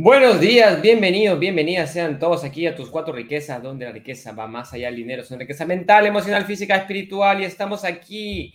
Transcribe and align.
Buenos 0.00 0.38
días, 0.38 0.80
bienvenidos, 0.80 1.40
bienvenidas 1.40 1.92
sean 1.92 2.20
todos 2.20 2.44
aquí 2.44 2.68
a 2.68 2.76
tus 2.76 2.88
cuatro 2.88 3.12
riquezas, 3.12 3.60
donde 3.60 3.84
la 3.84 3.90
riqueza 3.90 4.30
va 4.30 4.46
más 4.46 4.72
allá 4.72 4.86
del 4.86 4.94
dinero, 4.94 5.22
es 5.22 5.30
una 5.32 5.40
riqueza 5.40 5.66
mental, 5.66 6.06
emocional, 6.06 6.44
física, 6.44 6.76
espiritual 6.76 7.40
y 7.40 7.44
estamos 7.44 7.84
aquí 7.84 8.54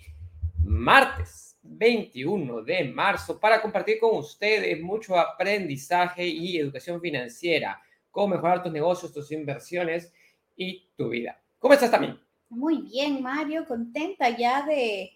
martes 0.60 1.58
21 1.62 2.62
de 2.62 2.86
marzo 2.86 3.42
para 3.42 3.62
compartir 3.62 4.00
con 4.00 4.20
ustedes 4.20 4.82
mucho 4.82 5.20
aprendizaje 5.20 6.26
y 6.26 6.58
educación 6.58 7.02
financiera, 7.02 7.82
cómo 8.10 8.36
mejorar 8.36 8.64
tus 8.64 8.72
negocios, 8.72 9.12
tus 9.12 9.30
inversiones 9.34 10.14
y 10.56 10.88
tu 10.96 11.10
vida. 11.10 11.42
¿Cómo 11.60 11.74
estás 11.74 11.92
también? 11.92 12.18
Muy 12.48 12.84
bien, 12.84 13.22
Mario, 13.22 13.66
contenta 13.66 14.30
ya 14.30 14.66
de 14.66 15.12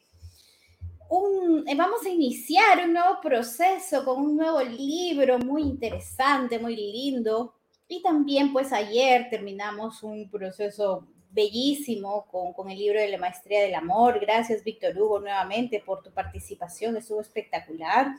un, 1.09 1.67
eh, 1.67 1.75
vamos 1.75 2.05
a 2.05 2.09
iniciar 2.09 2.85
un 2.85 2.93
nuevo 2.93 3.19
proceso 3.21 4.03
con 4.03 4.21
un 4.21 4.37
nuevo 4.37 4.61
libro 4.61 5.39
muy 5.39 5.63
interesante, 5.63 6.59
muy 6.59 6.75
lindo. 6.75 7.53
Y 7.87 8.01
también 8.01 8.51
pues 8.51 8.73
ayer 8.73 9.27
terminamos 9.29 10.03
un 10.03 10.29
proceso 10.29 11.07
bellísimo 11.31 12.25
con, 12.29 12.53
con, 12.53 12.69
el 12.69 12.77
libro 12.77 12.99
de 12.99 13.09
la 13.09 13.17
Maestría 13.17 13.61
del 13.61 13.75
Amor. 13.75 14.19
Gracias, 14.19 14.63
Víctor 14.63 14.97
Hugo, 14.97 15.19
nuevamente 15.19 15.81
por 15.85 16.03
tu 16.03 16.11
participación, 16.11 16.97
estuvo 16.97 17.21
espectacular. 17.21 18.15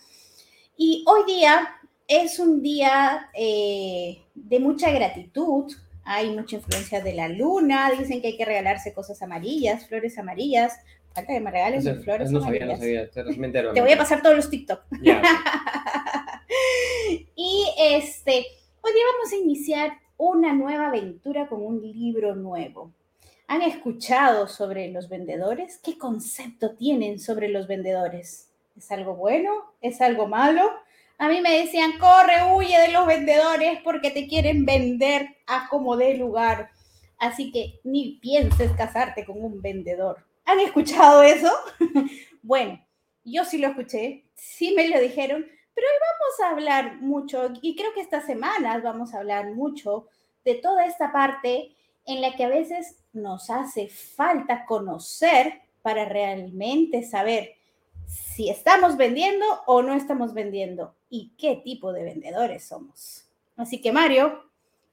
Y 0.76 1.04
hoy 1.06 1.24
día 1.26 1.76
es 2.08 2.38
un 2.38 2.62
día 2.62 3.28
eh, 3.34 4.22
de 4.34 4.58
mucha 4.60 4.90
gratitud. 4.90 5.70
Hay 6.04 6.30
mucha 6.30 6.56
influencia 6.56 7.02
de 7.02 7.12
la 7.12 7.28
luna. 7.28 7.90
Dicen 7.90 8.22
que 8.22 8.28
hay 8.28 8.36
que 8.36 8.46
regalarse 8.46 8.94
cosas 8.94 9.20
amarillas, 9.20 9.86
flores 9.86 10.16
amarillas, 10.18 10.78
que 11.26 11.40
me 11.40 11.50
regales 11.50 12.04
flores. 12.04 12.30
No 12.30 12.40
sabía, 12.40 12.66
no 12.66 12.76
sabía, 12.76 13.10
te, 13.10 13.24
te 13.24 13.80
voy 13.80 13.92
a 13.92 13.98
pasar 13.98 14.22
todos 14.22 14.36
los 14.36 14.50
TikTok. 14.50 14.82
y 17.34 17.66
este, 17.78 18.46
hoy 18.80 18.92
día 18.92 19.02
vamos 19.14 19.32
a 19.32 19.36
iniciar 19.36 19.92
una 20.16 20.52
nueva 20.52 20.88
aventura 20.88 21.48
con 21.48 21.64
un 21.64 21.80
libro 21.80 22.34
nuevo. 22.34 22.92
¿Han 23.46 23.62
escuchado 23.62 24.46
sobre 24.46 24.90
los 24.90 25.08
vendedores? 25.08 25.78
¿Qué 25.82 25.96
concepto 25.96 26.76
tienen 26.76 27.18
sobre 27.18 27.48
los 27.48 27.66
vendedores? 27.66 28.50
¿Es 28.76 28.92
algo 28.92 29.16
bueno? 29.16 29.50
¿Es 29.80 30.00
algo 30.00 30.26
malo? 30.26 30.70
A 31.16 31.28
mí 31.28 31.40
me 31.40 31.62
decían, 31.62 31.98
corre, 31.98 32.54
huye 32.54 32.78
de 32.78 32.92
los 32.92 33.06
vendedores 33.06 33.80
porque 33.82 34.10
te 34.10 34.28
quieren 34.28 34.66
vender 34.66 35.36
a 35.46 35.68
como 35.68 35.96
de 35.96 36.14
lugar. 36.14 36.70
Así 37.18 37.50
que 37.50 37.80
ni 37.84 38.18
pienses 38.20 38.70
casarte 38.72 39.24
con 39.24 39.42
un 39.42 39.60
vendedor. 39.60 40.27
¿Han 40.48 40.60
escuchado 40.60 41.22
eso? 41.22 41.52
bueno, 42.42 42.82
yo 43.22 43.44
sí 43.44 43.58
lo 43.58 43.68
escuché, 43.68 44.24
sí 44.34 44.72
me 44.74 44.88
lo 44.88 44.98
dijeron, 44.98 45.44
pero 45.74 45.86
hoy 45.86 45.98
vamos 46.00 46.40
a 46.40 46.50
hablar 46.50 47.02
mucho, 47.02 47.52
y 47.60 47.76
creo 47.76 47.92
que 47.92 48.00
estas 48.00 48.24
semanas 48.24 48.82
vamos 48.82 49.12
a 49.12 49.18
hablar 49.18 49.52
mucho 49.52 50.06
de 50.46 50.54
toda 50.54 50.86
esta 50.86 51.12
parte 51.12 51.76
en 52.06 52.22
la 52.22 52.34
que 52.34 52.44
a 52.44 52.48
veces 52.48 52.96
nos 53.12 53.50
hace 53.50 53.88
falta 53.88 54.64
conocer 54.64 55.60
para 55.82 56.06
realmente 56.06 57.02
saber 57.02 57.52
si 58.06 58.48
estamos 58.48 58.96
vendiendo 58.96 59.44
o 59.66 59.82
no 59.82 59.92
estamos 59.92 60.32
vendiendo 60.32 60.94
y 61.10 61.34
qué 61.36 61.56
tipo 61.56 61.92
de 61.92 62.04
vendedores 62.04 62.64
somos. 62.64 63.26
Así 63.54 63.82
que 63.82 63.92
Mario, 63.92 64.47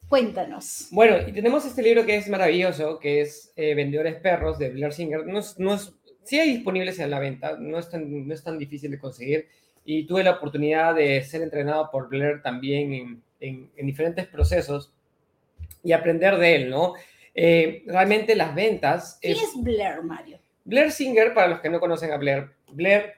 Cuéntanos. 0.09 0.87
Bueno, 0.91 1.17
y 1.27 1.31
tenemos 1.31 1.65
este 1.65 1.81
libro 1.81 2.05
que 2.05 2.15
es 2.15 2.29
maravilloso, 2.29 2.99
que 2.99 3.21
es 3.21 3.51
eh, 3.55 3.73
Vendedores 3.73 4.15
Perros 4.15 4.59
de 4.59 4.69
Blair 4.69 4.93
Singer. 4.93 5.25
No 5.25 5.39
es, 5.39 5.57
no 5.57 5.73
es, 5.73 5.93
sí 6.23 6.39
hay 6.39 6.53
disponibles 6.53 6.99
en 6.99 7.09
la 7.09 7.19
venta, 7.19 7.57
no 7.57 7.79
es, 7.79 7.89
tan, 7.89 8.27
no 8.27 8.33
es 8.33 8.43
tan 8.43 8.57
difícil 8.57 8.91
de 8.91 8.99
conseguir. 8.99 9.47
Y 9.83 10.05
tuve 10.05 10.23
la 10.23 10.31
oportunidad 10.31 10.95
de 10.95 11.23
ser 11.23 11.41
entrenado 11.41 11.89
por 11.91 12.09
Blair 12.09 12.41
también 12.41 12.93
en, 12.93 13.21
en, 13.39 13.85
diferentes 13.85 14.27
procesos 14.27 14.91
y 15.83 15.91
aprender 15.91 16.37
de 16.37 16.55
él, 16.55 16.69
¿no? 16.69 16.93
Eh, 17.33 17.83
realmente 17.85 18.35
las 18.35 18.55
ventas... 18.55 19.19
¿Quién 19.21 19.35
es, 19.35 19.61
Blair, 19.61 20.01
Mario? 20.03 20.39
Blair 20.63 20.91
Singer, 20.91 21.33
para 21.33 21.47
los 21.47 21.59
que 21.59 21.69
no 21.69 21.79
conocen 21.79 22.11
a 22.11 22.17
Blair, 22.17 22.49
Blair 22.71 23.13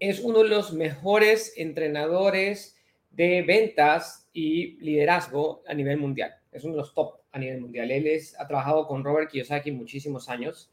es 0.00 0.20
uno 0.20 0.42
de 0.42 0.48
los 0.48 0.72
mejores 0.72 1.54
entrenadores 1.56 2.77
de 3.18 3.42
ventas 3.42 4.28
y 4.32 4.78
liderazgo 4.80 5.64
a 5.66 5.74
nivel 5.74 5.98
mundial. 5.98 6.36
Es 6.52 6.62
uno 6.62 6.74
de 6.74 6.78
los 6.78 6.94
top 6.94 7.16
a 7.32 7.38
nivel 7.40 7.60
mundial. 7.60 7.90
Él 7.90 8.06
es, 8.06 8.38
ha 8.38 8.46
trabajado 8.46 8.86
con 8.86 9.02
Robert 9.02 9.28
Kiyosaki 9.28 9.72
muchísimos 9.72 10.28
años 10.28 10.70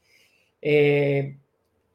eh, 0.61 1.37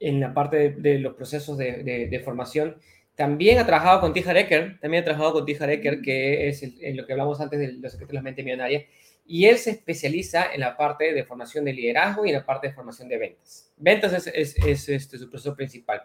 en 0.01 0.21
la 0.21 0.35
parte 0.35 0.71
de, 0.71 0.99
los 0.99 1.15
procesos 1.15 1.57
de, 1.57 2.23
formación. 2.25 2.79
También 3.15 3.59
ha 3.59 3.67
trabajado 3.67 4.01
con 4.01 4.13
Tija 4.13 4.37
Ecker, 4.37 4.81
también 4.81 5.03
ha 5.03 5.05
trabajado 5.05 5.35
con 5.35 5.47
Tija 5.47 5.71
Ecker, 5.73 6.03
que 6.03 6.49
es 6.49 6.65
en 6.65 6.97
lo 6.97 7.07
que 7.07 7.13
hablamos 7.13 7.41
antes 7.41 7.61
de 7.61 7.73
los 7.75 7.93
secretos 7.93 8.09
de 8.09 8.15
la 8.15 8.23
mente 8.23 8.43
millonaria. 8.43 8.85
Y 9.27 9.47
él 9.47 9.57
se 9.57 9.71
especializa 9.71 10.53
en 10.53 10.61
la 10.61 10.77
parte 10.77 11.15
de 11.15 11.23
formación 11.23 11.65
de 11.65 11.75
liderazgo 11.75 12.27
y 12.27 12.31
en 12.31 12.35
la 12.35 12.45
parte 12.45 12.67
de 12.67 12.73
formación 12.73 13.09
de 13.09 13.19
ventas. 13.19 13.73
Ventas 13.77 14.27
es, 14.27 14.27
es, 14.57 14.89
este, 14.89 15.17
su 15.17 15.31
proceso 15.31 15.55
principal. 15.55 16.03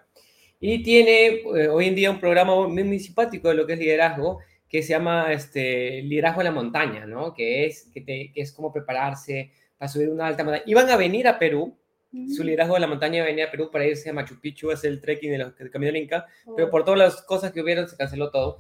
Y 0.59 0.83
tiene 0.83 1.27
eh, 1.27 1.67
hoy 1.67 1.88
en 1.88 1.95
día 1.95 2.11
un 2.11 2.19
programa 2.19 2.67
muy 2.67 2.99
simpático 2.99 3.49
de 3.49 3.55
lo 3.55 3.67
que 3.67 3.73
es 3.73 3.79
liderazgo, 3.79 4.39
que 4.67 4.81
se 4.81 4.89
llama 4.89 5.31
este, 5.31 6.01
Liderazgo 6.01 6.41
en 6.41 6.45
la 6.45 6.51
Montaña, 6.51 7.05
¿no? 7.05 7.33
Que 7.33 7.66
es, 7.66 7.89
que, 7.93 8.01
te, 8.01 8.31
que 8.33 8.41
es 8.41 8.51
como 8.51 8.73
prepararse 8.73 9.51
para 9.77 9.89
subir 9.89 10.09
una 10.09 10.27
alta 10.27 10.43
montaña. 10.43 10.63
Iban 10.66 10.89
a 10.89 10.97
venir 10.97 11.27
a 11.27 11.38
Perú, 11.38 11.77
su 12.11 12.43
mm. 12.43 12.45
liderazgo 12.45 12.73
de 12.75 12.79
la 12.79 12.88
montaña 12.88 13.23
venía 13.23 13.45
a 13.45 13.51
Perú 13.51 13.69
para 13.71 13.85
irse 13.85 14.09
a 14.09 14.13
Machu 14.13 14.39
Picchu, 14.39 14.71
hacer 14.71 14.91
el 14.91 15.01
trekking 15.01 15.31
de 15.31 15.38
del 15.57 15.69
Camino 15.69 15.91
del 15.91 16.01
Inca, 16.01 16.25
pero 16.55 16.67
oh. 16.67 16.72
por 16.72 16.85
todas 16.85 16.99
las 16.99 17.22
cosas 17.23 17.51
que 17.51 17.61
hubieron 17.61 17.87
se 17.87 17.97
canceló 17.97 18.31
todo. 18.31 18.59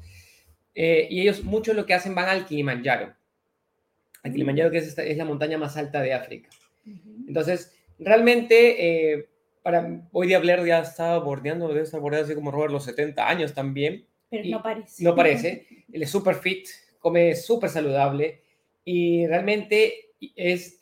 Eh, 0.73 1.07
y 1.09 1.21
ellos, 1.21 1.43
mucho 1.43 1.73
lo 1.73 1.85
que 1.85 1.93
hacen, 1.93 2.13
van 2.13 2.27
al 2.27 2.45
Kilimanjaro. 2.45 3.15
Al 4.23 4.31
Kilimanjaro, 4.31 4.71
que 4.71 4.79
es, 4.79 4.87
esta, 4.87 5.03
es 5.03 5.17
la 5.17 5.25
montaña 5.25 5.57
más 5.57 5.77
alta 5.77 6.01
de 6.01 6.13
África. 6.13 6.49
Entonces, 7.27 7.73
realmente, 7.97 9.13
eh, 9.13 9.29
para 9.65 9.99
hoy 10.11 10.27
día 10.27 10.37
Blair 10.37 10.63
ya 10.63 10.81
estaba 10.81 11.17
bordeando, 11.17 11.67
debe 11.67 11.81
estar 11.81 11.99
bordeando 11.99 12.27
así 12.27 12.35
como 12.35 12.51
Robert 12.51 12.71
los 12.71 12.83
70 12.83 13.27
años 13.27 13.55
también. 13.55 14.05
Pero 14.29 14.43
no 14.47 14.61
parece. 14.61 15.03
No 15.03 15.15
parece. 15.15 15.67
Él 15.91 16.03
es 16.03 16.11
súper 16.11 16.35
fit, 16.35 16.67
come 16.99 17.33
súper 17.33 17.71
saludable 17.71 18.43
y 18.83 19.25
realmente 19.25 20.11
es 20.35 20.77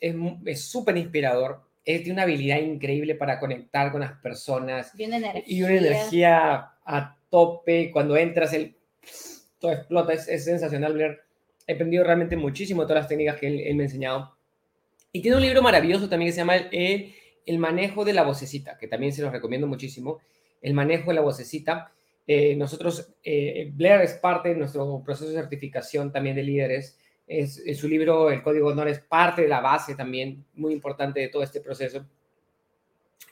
súper 0.56 0.98
es, 0.98 1.02
inspirador. 1.02 1.62
Él 1.86 2.02
tiene 2.02 2.12
una 2.12 2.24
habilidad 2.24 2.58
increíble 2.58 3.14
para 3.14 3.40
conectar 3.40 3.90
con 3.90 4.02
las 4.02 4.12
personas. 4.18 4.92
Y 5.00 5.06
una 5.06 5.16
energía. 5.16 5.42
Y 5.46 5.62
una 5.62 5.76
energía 5.76 6.72
a 6.84 7.16
tope. 7.30 7.90
Cuando 7.90 8.18
entras, 8.18 8.52
él 8.52 8.76
todo 9.60 9.72
explota. 9.72 10.12
Es, 10.12 10.28
es 10.28 10.44
sensacional, 10.44 10.92
Blair. 10.92 11.20
He 11.66 11.72
aprendido 11.72 12.04
realmente 12.04 12.36
muchísimo 12.36 12.82
de 12.82 12.88
todas 12.88 13.04
las 13.04 13.08
técnicas 13.08 13.40
que 13.40 13.46
él, 13.46 13.76
me 13.76 13.84
ha 13.84 13.86
enseñado. 13.86 14.36
Y 15.10 15.22
tiene 15.22 15.38
un 15.38 15.42
libro 15.42 15.62
maravilloso 15.62 16.06
también 16.06 16.28
que 16.28 16.32
se 16.32 16.40
llama 16.40 16.56
el, 16.56 17.14
el 17.46 17.58
manejo 17.58 18.04
de 18.04 18.12
la 18.12 18.22
vocecita, 18.22 18.78
que 18.78 18.88
también 18.88 19.12
se 19.12 19.22
los 19.22 19.32
recomiendo 19.32 19.66
muchísimo. 19.66 20.20
El 20.62 20.74
manejo 20.74 21.10
de 21.10 21.14
la 21.14 21.20
vocecita 21.20 21.92
eh, 22.26 22.56
nosotros, 22.56 23.10
eh, 23.22 23.70
Blair 23.74 24.00
es 24.00 24.14
parte 24.14 24.50
de 24.50 24.54
nuestro 24.56 25.02
proceso 25.04 25.28
de 25.28 25.36
certificación 25.36 26.10
también 26.10 26.36
de 26.36 26.42
líderes. 26.42 26.98
Es, 27.26 27.62
su 27.78 27.88
libro, 27.88 28.30
El 28.30 28.42
Código 28.42 28.68
Honor, 28.68 28.88
es 28.88 29.00
parte 29.00 29.42
de 29.42 29.48
la 29.48 29.60
base 29.60 29.94
también, 29.94 30.44
muy 30.54 30.72
importante 30.72 31.20
de 31.20 31.28
todo 31.28 31.42
este 31.42 31.60
proceso. 31.60 32.06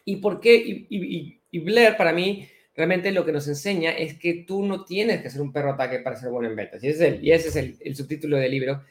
¿Y 0.04 0.16
por 0.16 0.40
qué? 0.40 0.86
Y, 0.88 1.60
Blair, 1.60 1.96
para 1.96 2.12
mí, 2.12 2.48
realmente 2.74 3.12
lo 3.12 3.24
que 3.24 3.32
nos 3.32 3.46
enseña 3.48 3.90
es 3.90 4.18
que 4.18 4.44
tú 4.46 4.64
no 4.64 4.84
tienes 4.84 5.22
que 5.22 5.30
ser 5.30 5.42
un 5.42 5.52
perro 5.52 5.72
ataque 5.72 5.98
para 5.98 6.16
ser 6.16 6.30
bueno 6.30 6.48
en 6.48 6.56
ventas. 6.56 6.82
Y 6.82 6.88
ese 6.88 7.06
es 7.06 7.14
el, 7.14 7.24
y 7.24 7.32
ese 7.32 7.48
es 7.48 7.56
el, 7.56 7.76
el 7.80 7.96
subtítulo 7.96 8.36
del 8.38 8.50
libro. 8.50 8.82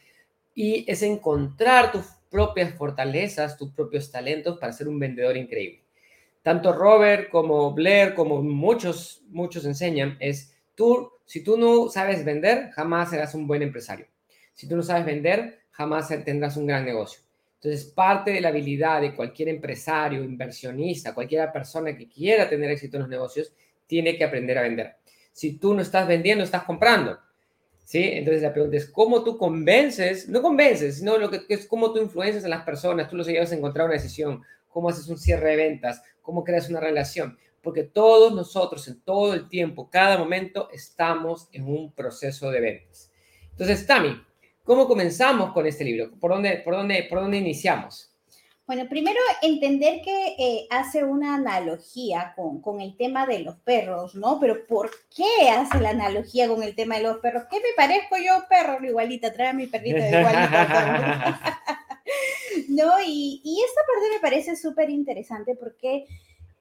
Y 0.54 0.86
es 0.88 1.02
encontrar 1.02 1.92
tus 1.92 2.06
propias 2.32 2.74
fortalezas, 2.74 3.58
tus 3.58 3.72
propios 3.74 4.10
talentos 4.10 4.58
para 4.58 4.74
ser 4.74 4.88
un 4.88 4.98
vendedor 4.98 5.38
increíble 5.38 5.84
tanto 6.42 6.74
Robert 6.74 7.30
como 7.30 7.72
Blair, 7.74 8.14
como 8.14 8.42
muchos, 8.42 9.22
muchos 9.30 9.66
enseñan, 9.66 10.18
es 10.20 10.56
tú, 10.76 11.12
si 11.26 11.44
tú 11.44 11.58
no 11.58 11.90
sabes 11.90 12.26
vender, 12.26 12.72
jamás 12.72 13.10
serás 13.10 13.36
un 13.36 13.48
buen 13.48 13.62
empresario. 13.62 14.08
Si 14.54 14.68
tú 14.68 14.76
no 14.76 14.84
sabes 14.84 15.06
vender, 15.06 15.62
jamás 15.72 16.10
tendrás 16.26 16.58
un 16.58 16.68
gran 16.68 16.86
negocio. 16.86 17.22
Entonces, 17.56 17.86
parte 17.86 18.32
de 18.32 18.42
la 18.42 18.50
habilidad 18.50 19.02
de 19.02 19.16
cualquier 19.16 19.50
empresario, 19.50 20.24
inversionista, 20.24 21.14
cualquier 21.14 21.52
persona 21.52 21.96
que 21.96 22.10
quiera 22.10 22.50
tener 22.50 22.72
éxito 22.72 22.98
en 22.98 23.04
los 23.04 23.10
negocios, 23.10 23.54
tiene 23.86 24.18
que 24.18 24.24
aprender 24.24 24.58
a 24.58 24.64
vender. 24.64 24.96
Si 25.32 25.58
tú 25.58 25.76
no 25.76 25.82
estás 25.82 26.08
vendiendo, 26.08 26.44
estás 26.44 26.64
comprando. 26.64 27.20
¿Sí? 27.92 28.06
Entonces 28.06 28.42
la 28.42 28.54
pregunta 28.54 28.78
es, 28.78 28.90
¿cómo 28.90 29.22
tú 29.22 29.38
convences? 29.38 30.30
No 30.30 30.42
convences, 30.42 31.00
sino 31.00 31.18
lo 31.18 31.30
que, 31.30 31.42
es 31.50 31.68
cómo 31.68 31.92
tú 31.92 32.00
influencias 32.00 32.46
a 32.46 32.48
las 32.48 32.64
personas, 32.64 33.10
tú 33.10 33.18
los 33.18 33.28
llevas 33.28 33.52
a 33.52 33.56
encontrar 33.56 33.86
una 33.86 33.96
decisión, 33.96 34.44
cómo 34.70 34.88
haces 34.88 35.10
un 35.10 35.18
cierre 35.18 35.50
de 35.50 35.56
ventas, 35.58 36.02
cómo 36.22 36.46
creas 36.46 36.70
una 36.70 36.80
relación, 36.80 37.38
porque 37.62 37.84
todos 37.84 38.34
nosotros 38.34 38.88
en 38.88 39.02
todo 39.02 39.34
el 39.34 39.50
tiempo, 39.50 39.90
cada 39.90 40.18
momento, 40.18 40.70
estamos 40.72 41.50
en 41.52 41.68
un 41.68 41.92
proceso 41.92 42.50
de 42.50 42.62
ventas. 42.62 43.12
Entonces, 43.50 43.86
Tami, 43.86 44.24
¿cómo 44.64 44.88
comenzamos 44.88 45.52
con 45.52 45.68
este 45.68 45.84
libro? 45.84 46.12
¿Por 46.18 46.32
dónde, 46.32 46.62
por 46.64 46.76
dónde, 46.76 47.06
por 47.10 47.20
dónde 47.20 47.40
iniciamos? 47.40 48.11
Bueno, 48.72 48.88
primero 48.88 49.20
entender 49.42 50.02
que 50.02 50.36
eh, 50.40 50.68
hace 50.70 51.04
una 51.04 51.36
analogía 51.36 52.32
con, 52.38 52.62
con, 52.62 52.80
el 52.80 52.96
tema 52.96 53.26
de 53.26 53.40
los 53.40 53.58
perros, 53.58 54.16
¿no? 54.16 54.40
Pero 54.40 54.66
¿por 54.66 54.90
qué 55.14 55.50
hace 55.50 55.82
la 55.82 55.90
analogía 55.90 56.48
con 56.48 56.64
el 56.64 56.74
tema 56.74 56.96
de 56.96 57.04
los 57.04 57.18
perros? 57.18 57.44
¿Qué 57.52 57.58
me 57.58 57.74
parezco 57.76 58.16
yo 58.16 58.46
perro 58.48 58.82
igualita? 58.82 59.34
Trae 59.34 59.50
a 59.50 59.54
mi 59.54 59.68
perrito 59.68 59.98
igualita. 59.98 61.42
¿No? 62.70 62.94
Y, 63.06 63.42
y, 63.44 63.62
esta 63.62 63.82
parte 63.86 64.10
me 64.10 64.22
parece 64.22 64.56
súper 64.56 64.90
interesante 64.90 65.54
porque 65.54 66.06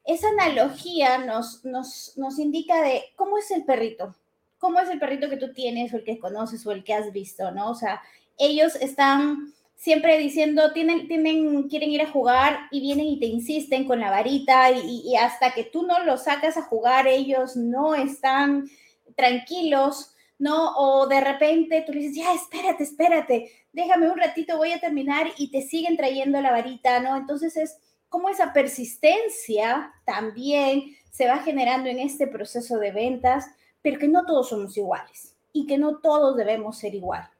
esa 0.05 0.31
analogía 0.31 1.19
nos, 1.19 1.65
nos, 1.65 2.15
nos 2.17 2.41
indica 2.41 2.83
de 2.83 3.05
cómo 3.15 3.39
es 3.39 3.53
el 3.53 3.65
perrito, 3.65 4.17
cómo 4.59 4.81
es 4.81 4.91
el 4.91 4.99
perrito 4.99 5.31
que 5.31 5.37
tú 5.37 5.53
tienes 5.53 5.95
o 5.95 5.99
el 5.99 6.03
que 6.03 6.19
conoces 6.19 6.67
o 6.67 6.73
el 6.73 6.83
que 6.83 6.93
has 6.93 7.12
visto, 7.12 7.53
¿no? 7.53 7.71
O 7.71 7.77
sea, 7.77 8.03
ellos 8.37 8.75
están 8.75 9.55
siempre 9.81 10.19
diciendo, 10.19 10.75
tienen, 10.75 11.09
tienen, 11.09 11.62
quieren 11.71 11.91
ir 11.91 12.03
a 12.03 12.11
jugar 12.11 12.69
y 12.71 12.82
vienen 12.82 13.06
y 13.06 13.19
te 13.19 13.25
insisten 13.25 13.87
con 13.87 13.99
la 13.99 14.11
varita 14.11 14.71
y, 14.73 15.17
hasta 15.17 15.53
que 15.53 15.65
tú 15.65 15.87
no 15.87 16.05
los 16.05 16.25
sacas 16.25 16.59
a 16.59 16.62
jugar, 16.62 17.09
ellos 17.09 17.56
no 17.56 17.94
están 17.94 18.69
tranquilos, 19.17 20.15
¿no? 20.38 20.77
O 20.77 21.06
de 21.06 21.23
repente 21.23 21.82
tú 21.87 21.94
le 21.94 22.00
dices, 22.00 22.17
ya, 22.17 22.35
espérate, 22.35 22.82
espérate, 22.82 23.53
déjame 23.73 24.11
un 24.11 24.19
ratito, 24.19 24.59
voy 24.59 24.73
a 24.73 24.81
terminar 24.81 25.29
y 25.38 25.50
te 25.50 25.62
siguen 25.62 25.97
trayendo 25.97 26.43
la 26.43 26.50
varita, 26.50 27.00
¿no? 27.00 27.17
Entonces 27.17 27.56
es 27.56 27.79
como 28.11 28.29
esa 28.29 28.53
persistencia 28.53 29.94
también 30.05 30.94
se 31.11 31.26
va 31.26 31.38
generando 31.38 31.88
en 31.88 32.00
este 32.00 32.26
proceso 32.26 32.76
de 32.76 32.93
ventas, 32.93 33.47
pero 33.81 33.99
que 33.99 34.09
no 34.09 34.26
todos 34.26 34.50
somos 34.50 34.76
iguales 34.76 35.37
y 35.55 35.67
que 35.67 35.79
no 35.79 36.00
todos 36.00 36.37
debemos 36.37 36.76
ser 36.76 36.94
igual. 36.94 37.31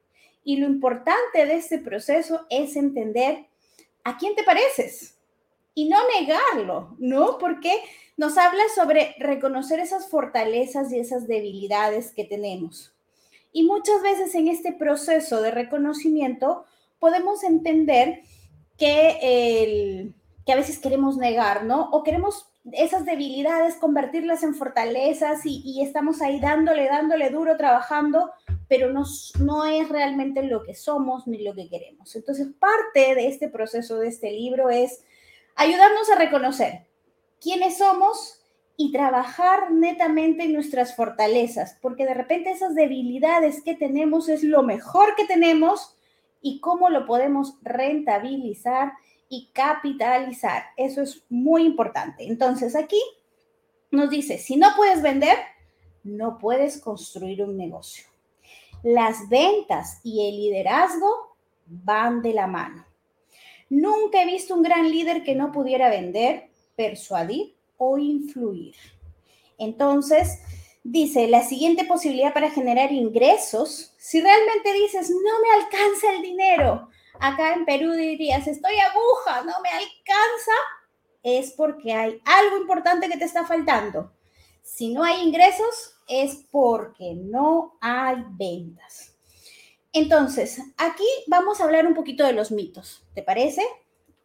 Y 0.43 0.57
lo 0.57 0.65
importante 0.65 1.45
de 1.45 1.55
este 1.55 1.77
proceso 1.77 2.45
es 2.49 2.75
entender 2.75 3.45
a 4.03 4.17
quién 4.17 4.35
te 4.35 4.43
pareces 4.43 5.15
y 5.73 5.87
no 5.87 5.97
negarlo, 6.19 6.95
¿no? 6.99 7.37
Porque 7.37 7.71
nos 8.17 8.37
habla 8.37 8.63
sobre 8.75 9.15
reconocer 9.19 9.79
esas 9.79 10.09
fortalezas 10.09 10.91
y 10.91 10.99
esas 10.99 11.27
debilidades 11.27 12.11
que 12.11 12.25
tenemos. 12.25 12.93
Y 13.53 13.63
muchas 13.63 14.01
veces 14.01 14.33
en 14.35 14.47
este 14.47 14.73
proceso 14.73 15.41
de 15.41 15.51
reconocimiento 15.51 16.65
podemos 16.99 17.43
entender 17.43 18.21
que, 18.77 19.17
el, 19.21 20.15
que 20.45 20.53
a 20.53 20.55
veces 20.55 20.79
queremos 20.79 21.17
negar, 21.17 21.65
¿no? 21.65 21.89
O 21.91 22.03
queremos 22.03 22.47
esas 22.73 23.05
debilidades 23.05 23.75
convertirlas 23.75 24.43
en 24.43 24.55
fortalezas 24.55 25.45
y, 25.45 25.61
y 25.65 25.81
estamos 25.81 26.21
ahí 26.21 26.39
dándole, 26.39 26.85
dándole 26.85 27.29
duro, 27.29 27.57
trabajando, 27.57 28.31
pero 28.71 28.89
no, 28.89 29.03
no 29.41 29.65
es 29.65 29.89
realmente 29.89 30.43
lo 30.43 30.63
que 30.63 30.75
somos 30.75 31.27
ni 31.27 31.43
lo 31.43 31.53
que 31.53 31.67
queremos. 31.67 32.15
Entonces, 32.15 32.47
parte 32.57 33.15
de 33.15 33.27
este 33.27 33.49
proceso 33.49 33.99
de 33.99 34.07
este 34.07 34.31
libro 34.31 34.69
es 34.69 35.03
ayudarnos 35.57 36.09
a 36.09 36.15
reconocer 36.15 36.87
quiénes 37.41 37.79
somos 37.79 38.45
y 38.77 38.93
trabajar 38.93 39.71
netamente 39.71 40.45
en 40.45 40.53
nuestras 40.53 40.95
fortalezas, 40.95 41.77
porque 41.81 42.05
de 42.05 42.13
repente 42.13 42.49
esas 42.49 42.73
debilidades 42.73 43.61
que 43.61 43.75
tenemos 43.75 44.29
es 44.29 44.41
lo 44.41 44.63
mejor 44.63 45.15
que 45.15 45.25
tenemos 45.25 45.97
y 46.41 46.61
cómo 46.61 46.89
lo 46.89 47.05
podemos 47.05 47.57
rentabilizar 47.63 48.93
y 49.27 49.49
capitalizar. 49.51 50.63
Eso 50.77 51.01
es 51.01 51.25
muy 51.27 51.65
importante. 51.65 52.23
Entonces, 52.23 52.77
aquí 52.77 53.01
nos 53.91 54.09
dice, 54.09 54.37
si 54.37 54.55
no 54.55 54.69
puedes 54.77 55.01
vender, 55.01 55.37
no 56.05 56.37
puedes 56.37 56.79
construir 56.79 57.43
un 57.43 57.57
negocio. 57.57 58.10
Las 58.83 59.29
ventas 59.29 59.99
y 60.03 60.27
el 60.27 60.35
liderazgo 60.37 61.37
van 61.65 62.21
de 62.21 62.33
la 62.33 62.47
mano. 62.47 62.85
Nunca 63.69 64.21
he 64.21 64.25
visto 64.25 64.53
un 64.55 64.63
gran 64.63 64.89
líder 64.89 65.23
que 65.23 65.35
no 65.35 65.51
pudiera 65.51 65.89
vender, 65.89 66.49
persuadir 66.75 67.55
o 67.77 67.97
influir. 67.97 68.75
Entonces, 69.57 70.39
dice, 70.83 71.27
la 71.27 71.43
siguiente 71.43 71.85
posibilidad 71.85 72.33
para 72.33 72.51
generar 72.51 72.91
ingresos, 72.91 73.93
si 73.97 74.19
realmente 74.19 74.73
dices, 74.73 75.09
no 75.09 75.15
me 75.41 75.63
alcanza 75.63 76.13
el 76.13 76.21
dinero, 76.21 76.89
acá 77.19 77.53
en 77.53 77.65
Perú 77.65 77.93
dirías, 77.93 78.47
estoy 78.47 78.73
aguja, 78.75 79.43
no 79.43 79.61
me 79.61 79.69
alcanza, 79.69 80.51
es 81.23 81.51
porque 81.51 81.93
hay 81.93 82.19
algo 82.25 82.57
importante 82.57 83.07
que 83.07 83.17
te 83.17 83.25
está 83.25 83.45
faltando. 83.45 84.11
Si 84.61 84.93
no 84.93 85.03
hay 85.03 85.21
ingresos, 85.21 85.95
es 86.07 86.45
porque 86.51 87.13
no 87.15 87.77
hay 87.81 88.17
ventas. 88.31 89.15
Entonces, 89.93 90.61
aquí 90.77 91.07
vamos 91.27 91.59
a 91.59 91.65
hablar 91.65 91.85
un 91.85 91.93
poquito 91.93 92.25
de 92.25 92.33
los 92.33 92.51
mitos, 92.51 93.03
¿te 93.13 93.23
parece? 93.23 93.61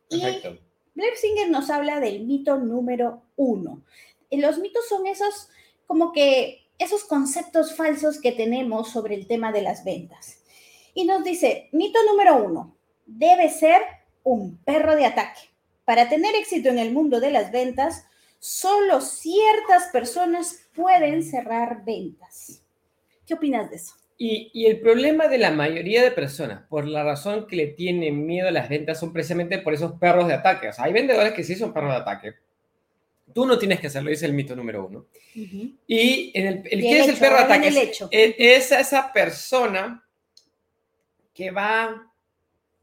Perfecto. 0.08 0.50
Y 0.50 0.60
Blair 0.94 1.16
Singer 1.16 1.50
nos 1.50 1.70
habla 1.70 2.00
del 2.00 2.24
mito 2.24 2.56
número 2.58 3.22
uno. 3.36 3.82
Los 4.30 4.58
mitos 4.58 4.88
son 4.88 5.06
esos, 5.06 5.48
como 5.86 6.12
que, 6.12 6.62
esos 6.78 7.04
conceptos 7.04 7.74
falsos 7.74 8.20
que 8.20 8.32
tenemos 8.32 8.90
sobre 8.90 9.14
el 9.14 9.26
tema 9.26 9.52
de 9.52 9.62
las 9.62 9.84
ventas. 9.84 10.42
Y 10.94 11.04
nos 11.04 11.24
dice, 11.24 11.68
mito 11.72 11.98
número 12.08 12.42
uno, 12.42 12.76
debe 13.06 13.50
ser 13.50 13.82
un 14.22 14.58
perro 14.58 14.96
de 14.96 15.06
ataque. 15.06 15.40
Para 15.84 16.08
tener 16.08 16.34
éxito 16.34 16.68
en 16.68 16.78
el 16.78 16.92
mundo 16.92 17.20
de 17.20 17.30
las 17.30 17.52
ventas, 17.52 18.06
solo 18.46 19.00
ciertas 19.00 19.88
personas 19.93 20.69
pueden 20.72 21.25
cerrar 21.25 21.84
ventas. 21.84 22.62
¿Qué 23.26 23.34
opinas 23.34 23.69
de 23.69 23.76
eso? 23.76 23.94
Y, 24.19 24.64
el 24.66 24.78
problema 24.78 25.26
de 25.26 25.38
la 25.38 25.50
mayoría 25.50 26.00
de 26.00 26.12
personas, 26.12 26.62
por 26.69 26.87
la 26.87 27.02
razón 27.02 27.48
que 27.48 27.56
le 27.56 27.66
tienen 27.66 28.25
miedo 28.25 28.46
a 28.46 28.52
las 28.52 28.69
ventas, 28.69 29.00
son 29.00 29.12
precisamente 29.12 29.58
por 29.58 29.75
esos 29.75 29.98
perros 29.98 30.28
de 30.28 30.34
ataque. 30.34 30.69
O 30.69 30.72
sea, 30.72 30.84
hay 30.84 30.93
vendedores 30.93 31.32
que 31.32 31.43
sí 31.43 31.56
son 31.56 31.72
perros 31.72 31.90
de 31.90 31.96
ataque. 31.96 32.34
Tú 33.34 33.46
no 33.46 33.58
tienes 33.58 33.81
que 33.81 33.88
hacerlo, 33.88 34.10
dice 34.10 34.26
el 34.26 34.32
mito 34.32 34.54
número 34.54 34.87
uno. 34.87 35.06
Y 35.34 36.31
en 36.32 36.46
el, 36.46 36.54
el 36.70 36.81
¿qué 36.82 37.00
es 37.00 37.08
el 37.08 37.16
perro 37.16 37.38
de 37.38 37.43
ataque? 37.43 37.93
Es, 38.12 38.70
esa 38.70 39.12
persona 39.12 40.06
que 41.34 41.50
va, 41.50 42.12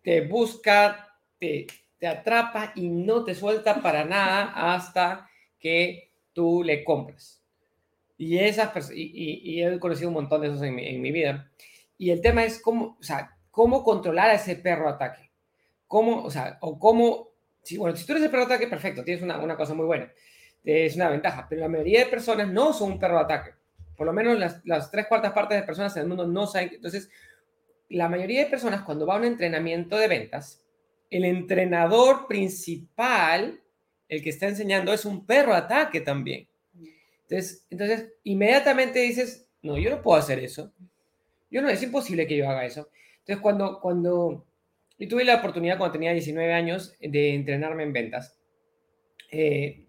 te 0.04 0.22
busca, 0.28 1.18
te, 1.40 1.68
te 1.98 2.06
atrapa 2.06 2.74
y 2.76 2.90
no 2.90 3.24
te 3.24 3.34
suelta 3.34 3.82
para 3.82 4.04
nada 4.04 4.76
hasta 4.76 5.30
que 5.64 6.12
tú 6.34 6.62
le 6.62 6.84
compras. 6.84 7.42
Y, 8.18 8.38
esas 8.38 8.92
y, 8.94 9.42
y, 9.44 9.64
he 9.64 9.80
conocido 9.80 10.10
un 10.10 10.16
montón 10.16 10.42
de 10.42 10.48
esos 10.48 10.62
en 10.62 10.76
mi, 10.76 11.12
vida. 11.12 11.50
Y 11.98 12.12
el 12.12 12.22
tema 12.22 12.44
es 12.44 12.62
cómo, 12.62 12.98
o 13.00 13.04
sea, 13.04 13.38
cómo 13.50 13.82
controlar 13.82 14.30
a 14.30 14.34
ese 14.34 14.58
perro 14.58 14.90
ataque. 14.90 15.32
Cómo, 15.88 16.24
o 16.24 16.30
sea, 16.30 16.58
o 16.62 16.78
cómo, 16.78 17.30
si, 17.62 17.78
bueno, 17.78 17.96
si 17.96 18.06
tú 18.06 18.12
eres 18.12 18.26
el 18.26 18.30
perro 18.30 18.44
ataque, 18.44 18.68
perfecto, 18.68 19.04
tienes 19.04 19.24
una, 19.24 19.40
una 19.40 19.56
cosa 19.56 19.74
muy 19.74 19.86
buena. 19.86 20.12
Es 20.64 20.96
una 20.96 21.10
ventaja, 21.10 21.48
pero 21.50 21.62
la 21.62 21.70
mayoría 21.70 22.00
de 22.00 22.06
personas 22.08 22.50
no 22.50 22.74
son 22.74 22.94
un 22.94 23.00
perro 23.00 23.20
ataque. 23.20 23.52
Por 23.96 24.06
lo 24.06 24.14
menos 24.14 24.38
las, 24.38 24.62
las 24.66 24.92
tres 24.92 25.08
cuartas 25.08 25.32
partes 25.32 25.60
de 25.60 25.66
personas 25.66 25.96
en 25.96 26.04
el 26.04 26.10
mundo 26.10 26.28
no 26.28 26.46
saben. 26.46 26.72
Entonces, 26.74 27.10
la 27.90 28.10
mayoría 28.10 28.44
de 28.44 28.50
personas 28.50 28.82
cuando 28.82 29.06
va 29.06 29.16
a 29.16 29.20
un 29.20 29.26
entrenamiento 29.26 29.98
de 29.98 30.08
ventas, 30.08 30.62
el 31.10 31.24
entrenador 31.26 32.28
principal 32.28 33.63
el 34.14 34.22
que 34.22 34.30
está 34.30 34.48
enseñando 34.48 34.94
es 34.94 35.06
un 35.06 35.26
perro 35.26 35.54
ataque 35.54 36.02
también. 36.02 36.48
Entonces, 37.24 37.66
entonces, 37.70 38.14
inmediatamente 38.24 39.00
dices, 39.00 39.48
no, 39.62 39.78
yo 39.78 39.90
no 39.90 40.02
puedo 40.02 40.20
hacer 40.20 40.40
eso. 40.40 40.72
Yo 41.50 41.62
no, 41.62 41.70
es 41.70 41.82
imposible 41.82 42.28
que 42.28 42.38
yo 42.38 42.50
haga 42.50 42.66
eso. 42.66 42.90
Entonces, 43.20 43.42
cuando, 43.42 43.80
cuando, 43.80 44.46
y 44.98 45.08
tuve 45.08 45.24
la 45.24 45.36
oportunidad 45.36 45.78
cuando 45.78 45.94
tenía 45.94 46.12
19 46.12 46.54
años 46.54 46.96
de 47.00 47.34
entrenarme 47.34 47.84
en 47.84 47.94
ventas, 47.94 48.38
eh, 49.32 49.86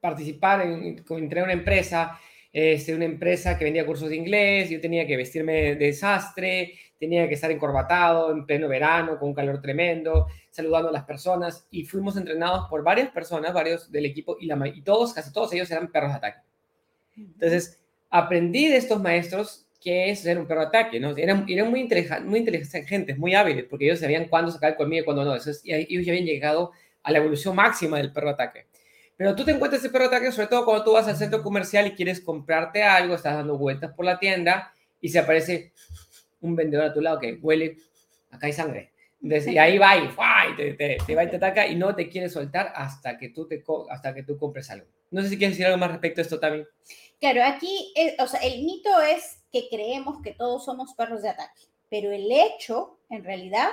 participar 0.00 0.62
en, 0.62 1.04
entré 1.10 1.40
a 1.40 1.44
una 1.44 1.52
empresa, 1.52 2.18
este, 2.58 2.92
una 2.92 3.04
empresa 3.04 3.56
que 3.56 3.64
vendía 3.64 3.86
cursos 3.86 4.08
de 4.08 4.16
inglés, 4.16 4.68
yo 4.68 4.80
tenía 4.80 5.06
que 5.06 5.16
vestirme 5.16 5.52
de 5.52 5.76
desastre, 5.76 6.74
tenía 6.98 7.28
que 7.28 7.34
estar 7.34 7.50
encorbatado 7.52 8.32
en 8.32 8.46
pleno 8.46 8.66
verano, 8.66 9.16
con 9.16 9.28
un 9.28 9.34
calor 9.34 9.62
tremendo, 9.62 10.26
saludando 10.50 10.88
a 10.88 10.92
las 10.92 11.04
personas, 11.04 11.68
y 11.70 11.84
fuimos 11.84 12.16
entrenados 12.16 12.68
por 12.68 12.82
varias 12.82 13.10
personas, 13.10 13.54
varios 13.54 13.92
del 13.92 14.06
equipo, 14.06 14.36
y, 14.40 14.46
la, 14.46 14.60
y 14.74 14.82
todos, 14.82 15.14
casi 15.14 15.32
todos 15.32 15.52
ellos 15.52 15.70
eran 15.70 15.92
perros 15.92 16.10
de 16.10 16.16
ataque. 16.16 16.40
Entonces, 17.16 17.80
aprendí 18.10 18.66
de 18.66 18.78
estos 18.78 19.00
maestros 19.00 19.68
qué 19.80 20.10
es 20.10 20.20
ser 20.20 20.36
un 20.36 20.46
perro 20.48 20.62
de 20.62 20.66
ataque, 20.66 20.98
¿no? 20.98 21.16
Eran, 21.16 21.44
eran 21.48 21.70
muy, 21.70 21.88
muy 22.24 22.38
inteligentes, 22.40 23.18
muy 23.18 23.34
hábiles, 23.36 23.66
porque 23.70 23.84
ellos 23.84 24.00
sabían 24.00 24.26
cuándo 24.26 24.50
sacar 24.50 24.70
el 24.70 24.76
colmillo 24.76 25.02
y 25.02 25.04
cuándo 25.04 25.24
no. 25.24 25.36
Eso 25.36 25.50
ellos 25.64 26.04
ya 26.04 26.12
habían 26.12 26.26
llegado 26.26 26.72
a 27.04 27.12
la 27.12 27.18
evolución 27.18 27.54
máxima 27.54 27.98
del 27.98 28.12
perro 28.12 28.28
de 28.28 28.34
ataque. 28.34 28.66
Pero 29.18 29.34
tú 29.34 29.44
te 29.44 29.50
encuentras 29.50 29.82
ese 29.82 29.90
perro 29.90 30.08
de 30.08 30.16
ataque, 30.16 30.30
sobre 30.30 30.46
todo 30.46 30.64
cuando 30.64 30.84
tú 30.84 30.92
vas 30.92 31.08
al 31.08 31.16
centro 31.16 31.42
comercial 31.42 31.88
y 31.88 31.96
quieres 31.96 32.20
comprarte 32.20 32.84
algo, 32.84 33.16
estás 33.16 33.34
dando 33.34 33.58
vueltas 33.58 33.92
por 33.92 34.04
la 34.04 34.20
tienda 34.20 34.72
y 35.00 35.08
se 35.08 35.18
aparece 35.18 35.72
un 36.40 36.54
vendedor 36.54 36.86
a 36.86 36.94
tu 36.94 37.00
lado 37.00 37.18
que 37.18 37.34
huele, 37.34 37.78
acá 38.30 38.46
hay 38.46 38.52
sangre. 38.52 38.92
y 39.20 39.58
ahí 39.58 39.76
va 39.76 39.96
y, 39.96 40.06
te, 40.56 41.14
va 41.16 41.24
y 41.24 41.30
te 41.30 41.36
ataca 41.36 41.66
y 41.66 41.74
no 41.74 41.96
te 41.96 42.08
quiere 42.08 42.28
soltar 42.28 42.72
hasta 42.76 43.18
que, 43.18 43.30
tú 43.30 43.48
hasta 43.90 44.14
que 44.14 44.22
tú 44.22 44.38
compres 44.38 44.70
algo. 44.70 44.86
No 45.10 45.20
sé 45.20 45.30
si 45.30 45.36
quieres 45.36 45.56
decir 45.56 45.66
algo 45.66 45.78
más 45.78 45.90
respecto 45.90 46.20
a 46.20 46.22
esto 46.22 46.38
también. 46.38 46.68
Claro, 47.18 47.42
aquí, 47.44 47.92
eh, 47.96 48.14
o 48.20 48.26
sea, 48.28 48.38
el 48.40 48.62
mito 48.62 49.00
es 49.00 49.42
que 49.50 49.68
creemos 49.68 50.22
que 50.22 50.30
todos 50.32 50.64
somos 50.64 50.94
perros 50.94 51.22
de 51.22 51.30
ataque, 51.30 51.64
pero 51.90 52.12
el 52.12 52.30
hecho, 52.30 53.00
en 53.10 53.24
realidad, 53.24 53.68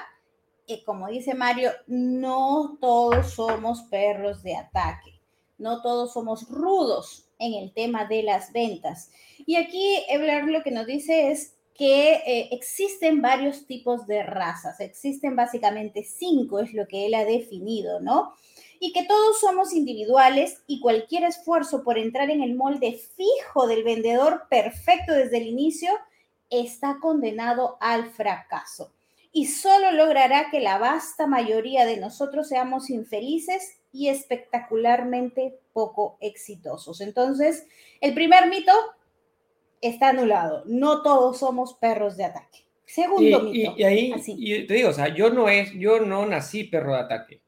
eh, 0.67 0.83
como 0.83 1.07
dice 1.07 1.35
Mario, 1.35 1.69
no 1.85 2.79
todos 2.81 3.33
somos 3.33 3.83
perros 3.83 4.41
de 4.41 4.55
ataque, 4.55 5.14
no 5.57 5.81
todos 5.81 6.13
somos 6.13 6.49
rudos 6.49 7.27
en 7.39 7.53
el 7.53 7.73
tema 7.73 8.05
de 8.05 8.23
las 8.23 8.51
ventas. 8.51 9.11
Y 9.45 9.55
aquí 9.55 10.03
Ebler 10.09 10.45
lo 10.45 10.63
que 10.63 10.71
nos 10.71 10.85
dice 10.85 11.31
es 11.31 11.55
que 11.73 12.13
eh, 12.13 12.49
existen 12.51 13.21
varios 13.21 13.65
tipos 13.65 14.07
de 14.07 14.23
razas, 14.23 14.79
existen 14.79 15.35
básicamente 15.35 16.03
cinco, 16.03 16.59
es 16.59 16.73
lo 16.73 16.87
que 16.87 17.05
él 17.05 17.13
ha 17.13 17.25
definido, 17.25 17.99
¿no? 17.99 18.33
Y 18.79 18.93
que 18.93 19.03
todos 19.03 19.39
somos 19.39 19.73
individuales 19.73 20.61
y 20.67 20.79
cualquier 20.79 21.23
esfuerzo 21.23 21.83
por 21.83 21.97
entrar 21.97 22.29
en 22.29 22.41
el 22.41 22.55
molde 22.55 22.99
fijo 23.15 23.67
del 23.67 23.83
vendedor 23.83 24.43
perfecto 24.49 25.13
desde 25.13 25.37
el 25.37 25.47
inicio 25.47 25.91
está 26.49 26.97
condenado 27.01 27.77
al 27.81 28.09
fracaso 28.11 28.91
y 29.35 29.47
solo 29.47 29.91
logrará 29.91 30.49
que 30.49 30.61
la 30.61 30.77
vasta 30.77 31.27
mayoría 31.27 31.85
de 31.85 31.97
nosotros 31.97 32.47
seamos 32.47 32.89
infelices 32.89 33.75
y 33.95 34.09
espectacularmente 34.09 35.57
poco 35.71 36.17
exitosos. 36.19 36.99
Entonces, 36.99 37.65
el 38.01 38.13
primer 38.13 38.49
mito 38.49 38.73
está 39.79 40.09
anulado. 40.09 40.63
No 40.65 41.01
todos 41.01 41.39
somos 41.39 41.75
perros 41.75 42.17
de 42.17 42.25
ataque. 42.25 42.65
Segundo 42.85 43.41
mito. 43.41 43.73
Y, 43.77 43.83
ahí, 43.83 44.13
te 44.67 44.73
digo, 44.73 44.89
o 44.89 44.93
sea, 44.93 45.07
yo 45.07 45.29
no, 45.29 45.47
es, 45.47 45.71
yo 45.73 46.01
no 46.01 46.25
nací 46.25 46.65
perro 46.65 46.93
de 46.93 46.99
ataque. 46.99 47.41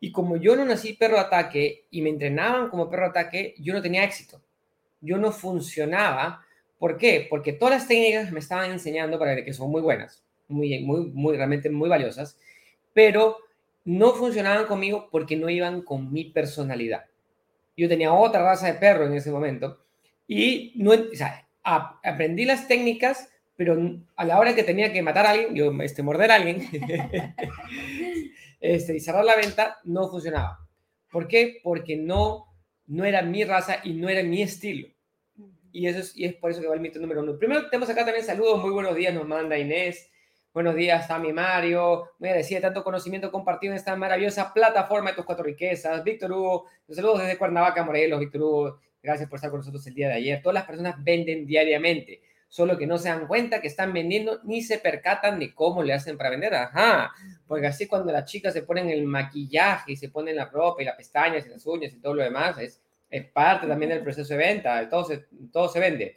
Y 0.00 0.10
como 0.10 0.36
yo 0.36 0.56
no 0.56 0.64
nací 0.64 0.94
perro 0.94 1.16
de 1.16 1.22
ataque 1.22 1.86
y 1.90 2.00
me 2.00 2.08
entrenaban 2.08 2.70
como 2.70 2.88
perro 2.88 3.04
de 3.04 3.10
ataque, 3.10 3.54
yo 3.58 3.74
no 3.74 3.82
tenía 3.82 4.04
éxito. 4.04 4.40
Yo 5.02 5.18
no 5.18 5.32
funcionaba. 5.32 6.40
¿Por 6.78 6.96
qué? 6.96 7.26
Porque 7.28 7.52
todas 7.52 7.74
las 7.74 7.88
técnicas 7.88 8.32
me 8.32 8.40
estaban 8.40 8.70
enseñando 8.70 9.18
para 9.18 9.44
que 9.44 9.52
son 9.52 9.70
muy 9.70 9.82
buenas, 9.82 10.24
muy, 10.48 10.78
muy, 10.80 11.10
muy, 11.12 11.36
realmente 11.36 11.68
muy 11.68 11.90
valiosas, 11.90 12.38
pero 12.94 13.43
no 13.84 14.12
funcionaban 14.12 14.66
conmigo 14.66 15.08
porque 15.10 15.36
no 15.36 15.48
iban 15.50 15.82
con 15.82 16.12
mi 16.12 16.24
personalidad. 16.24 17.04
Yo 17.76 17.88
tenía 17.88 18.12
otra 18.12 18.42
raza 18.42 18.66
de 18.66 18.74
perro 18.74 19.06
en 19.06 19.14
ese 19.14 19.30
momento 19.30 19.84
y 20.26 20.72
no, 20.76 20.92
o 20.92 21.14
sea, 21.14 21.46
aprendí 21.62 22.44
las 22.44 22.66
técnicas, 22.68 23.28
pero 23.56 23.76
a 24.16 24.24
la 24.24 24.38
hora 24.38 24.54
que 24.54 24.62
tenía 24.62 24.92
que 24.92 25.02
matar 25.02 25.26
a 25.26 25.30
alguien, 25.30 25.54
yo, 25.54 25.72
este, 25.82 26.02
morder 26.02 26.30
a 26.30 26.36
alguien 26.36 26.68
este, 28.60 28.96
y 28.96 29.00
cerrar 29.00 29.24
la 29.24 29.36
venta, 29.36 29.78
no 29.84 30.08
funcionaba. 30.08 30.60
¿Por 31.10 31.28
qué? 31.28 31.60
Porque 31.62 31.96
no, 31.96 32.46
no 32.86 33.04
era 33.04 33.22
mi 33.22 33.44
raza 33.44 33.78
y 33.84 33.92
no 33.94 34.08
era 34.08 34.22
mi 34.22 34.42
estilo. 34.42 34.88
Y, 35.72 35.88
eso 35.88 35.98
es, 35.98 36.16
y 36.16 36.24
es 36.24 36.34
por 36.34 36.50
eso 36.50 36.60
que 36.60 36.68
va 36.68 36.74
el 36.74 36.80
mito 36.80 37.00
número 37.00 37.22
uno. 37.22 37.36
Primero 37.36 37.68
tenemos 37.68 37.90
acá 37.90 38.04
también 38.04 38.24
saludos, 38.24 38.62
muy 38.62 38.70
buenos 38.70 38.94
días, 38.94 39.12
nos 39.12 39.26
manda 39.26 39.58
Inés. 39.58 40.10
Buenos 40.54 40.76
días, 40.76 41.08
Tami 41.08 41.32
Mario. 41.32 42.12
Muy 42.20 42.28
agradecida 42.28 42.60
tanto 42.60 42.84
conocimiento 42.84 43.32
compartido 43.32 43.72
en 43.72 43.76
esta 43.76 43.96
maravillosa 43.96 44.54
plataforma 44.54 45.10
de 45.10 45.16
tus 45.16 45.24
cuatro 45.24 45.44
riquezas. 45.44 46.04
Víctor 46.04 46.30
Hugo, 46.30 46.66
saludos 46.88 47.22
desde 47.22 47.36
Cuernavaca, 47.36 47.82
Morelos. 47.82 48.20
Víctor 48.20 48.42
Hugo, 48.42 48.80
Gracias 49.02 49.28
por 49.28 49.36
estar 49.36 49.50
con 49.50 49.58
nosotros 49.58 49.84
el 49.88 49.94
día 49.94 50.06
de 50.06 50.14
ayer. 50.14 50.40
Todas 50.40 50.54
las 50.54 50.64
personas 50.64 50.94
venden 51.02 51.44
diariamente, 51.44 52.22
solo 52.48 52.78
que 52.78 52.86
no 52.86 52.98
se 52.98 53.08
dan 53.08 53.26
cuenta 53.26 53.60
que 53.60 53.66
están 53.66 53.92
vendiendo 53.92 54.40
ni 54.44 54.62
se 54.62 54.78
percatan 54.78 55.40
de 55.40 55.52
cómo 55.52 55.82
le 55.82 55.92
hacen 55.92 56.16
para 56.16 56.30
vender. 56.30 56.54
Ajá, 56.54 57.12
porque 57.48 57.66
así 57.66 57.88
cuando 57.88 58.12
las 58.12 58.24
chicas 58.24 58.54
se 58.54 58.62
ponen 58.62 58.88
el 58.88 59.02
maquillaje 59.04 59.92
y 59.92 59.96
se 59.96 60.08
ponen 60.08 60.36
la 60.36 60.46
ropa 60.46 60.82
y 60.82 60.84
las 60.86 60.96
pestañas 60.96 61.44
y 61.44 61.50
las 61.50 61.66
uñas 61.66 61.92
y 61.92 62.00
todo 62.00 62.14
lo 62.14 62.22
demás, 62.22 62.56
es, 62.58 62.80
es 63.10 63.26
parte 63.26 63.66
también 63.66 63.90
del 63.90 64.02
proceso 64.02 64.32
de 64.32 64.38
venta, 64.38 64.88
todo 64.88 65.04
se, 65.04 65.26
todo 65.52 65.68
se 65.68 65.80
vende. 65.80 66.14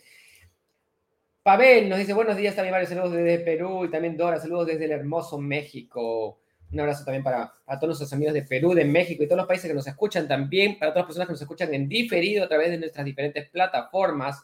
Pavel 1.48 1.88
nos 1.88 1.98
dice 1.98 2.12
buenos 2.12 2.36
días 2.36 2.58
también, 2.58 2.74
varios 2.74 2.90
saludos 2.90 3.14
desde 3.14 3.40
Perú 3.40 3.86
y 3.86 3.90
también 3.90 4.18
Dora, 4.18 4.38
saludos 4.38 4.68
desde 4.68 4.84
el 4.84 4.92
hermoso 4.92 5.38
México. 5.38 6.42
Un 6.74 6.80
abrazo 6.82 7.06
también 7.06 7.24
para, 7.24 7.54
todos 7.66 7.88
nuestros 7.88 8.12
amigos 8.12 8.34
de 8.34 8.42
Perú, 8.42 8.74
de 8.74 8.84
México 8.84 9.24
y 9.24 9.28
todos 9.28 9.38
los 9.38 9.48
países 9.48 9.70
que 9.70 9.74
nos 9.74 9.88
escuchan 9.88 10.28
también, 10.28 10.78
para 10.78 10.92
todas 10.92 11.04
las 11.04 11.08
personas 11.08 11.28
que 11.28 11.32
nos 11.32 11.42
escuchan 11.42 11.74
en 11.74 11.88
diferido 11.88 12.44
a 12.44 12.50
través 12.50 12.72
de 12.72 12.78
nuestras 12.78 13.06
diferentes 13.06 13.50
plataformas, 13.50 14.44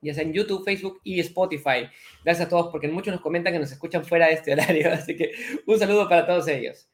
ya 0.00 0.14
sea 0.14 0.22
en 0.22 0.32
YouTube, 0.32 0.64
Facebook 0.64 1.00
y 1.02 1.18
Spotify. 1.18 1.90
Gracias 2.24 2.46
a 2.46 2.48
todos 2.48 2.70
porque 2.70 2.86
muchos 2.86 3.12
nos 3.12 3.20
comentan 3.20 3.52
que 3.52 3.58
nos 3.58 3.72
escuchan 3.72 4.04
fuera 4.04 4.28
de 4.28 4.34
este 4.34 4.52
horario, 4.52 4.92
así 4.92 5.16
que 5.16 5.32
un 5.66 5.76
saludo 5.76 6.08
para 6.08 6.24
todos 6.24 6.46
ellos. 6.46 6.88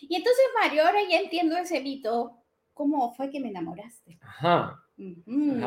Y 0.00 0.16
entonces, 0.16 0.44
Mario, 0.58 0.86
ahora 0.86 1.00
ya 1.06 1.20
entiendo 1.20 1.58
ese 1.58 1.82
mito. 1.82 2.38
¿Cómo 2.72 3.12
fue 3.14 3.28
que 3.28 3.40
me 3.40 3.48
enamoraste? 3.48 4.16
Ajá. 4.22 4.82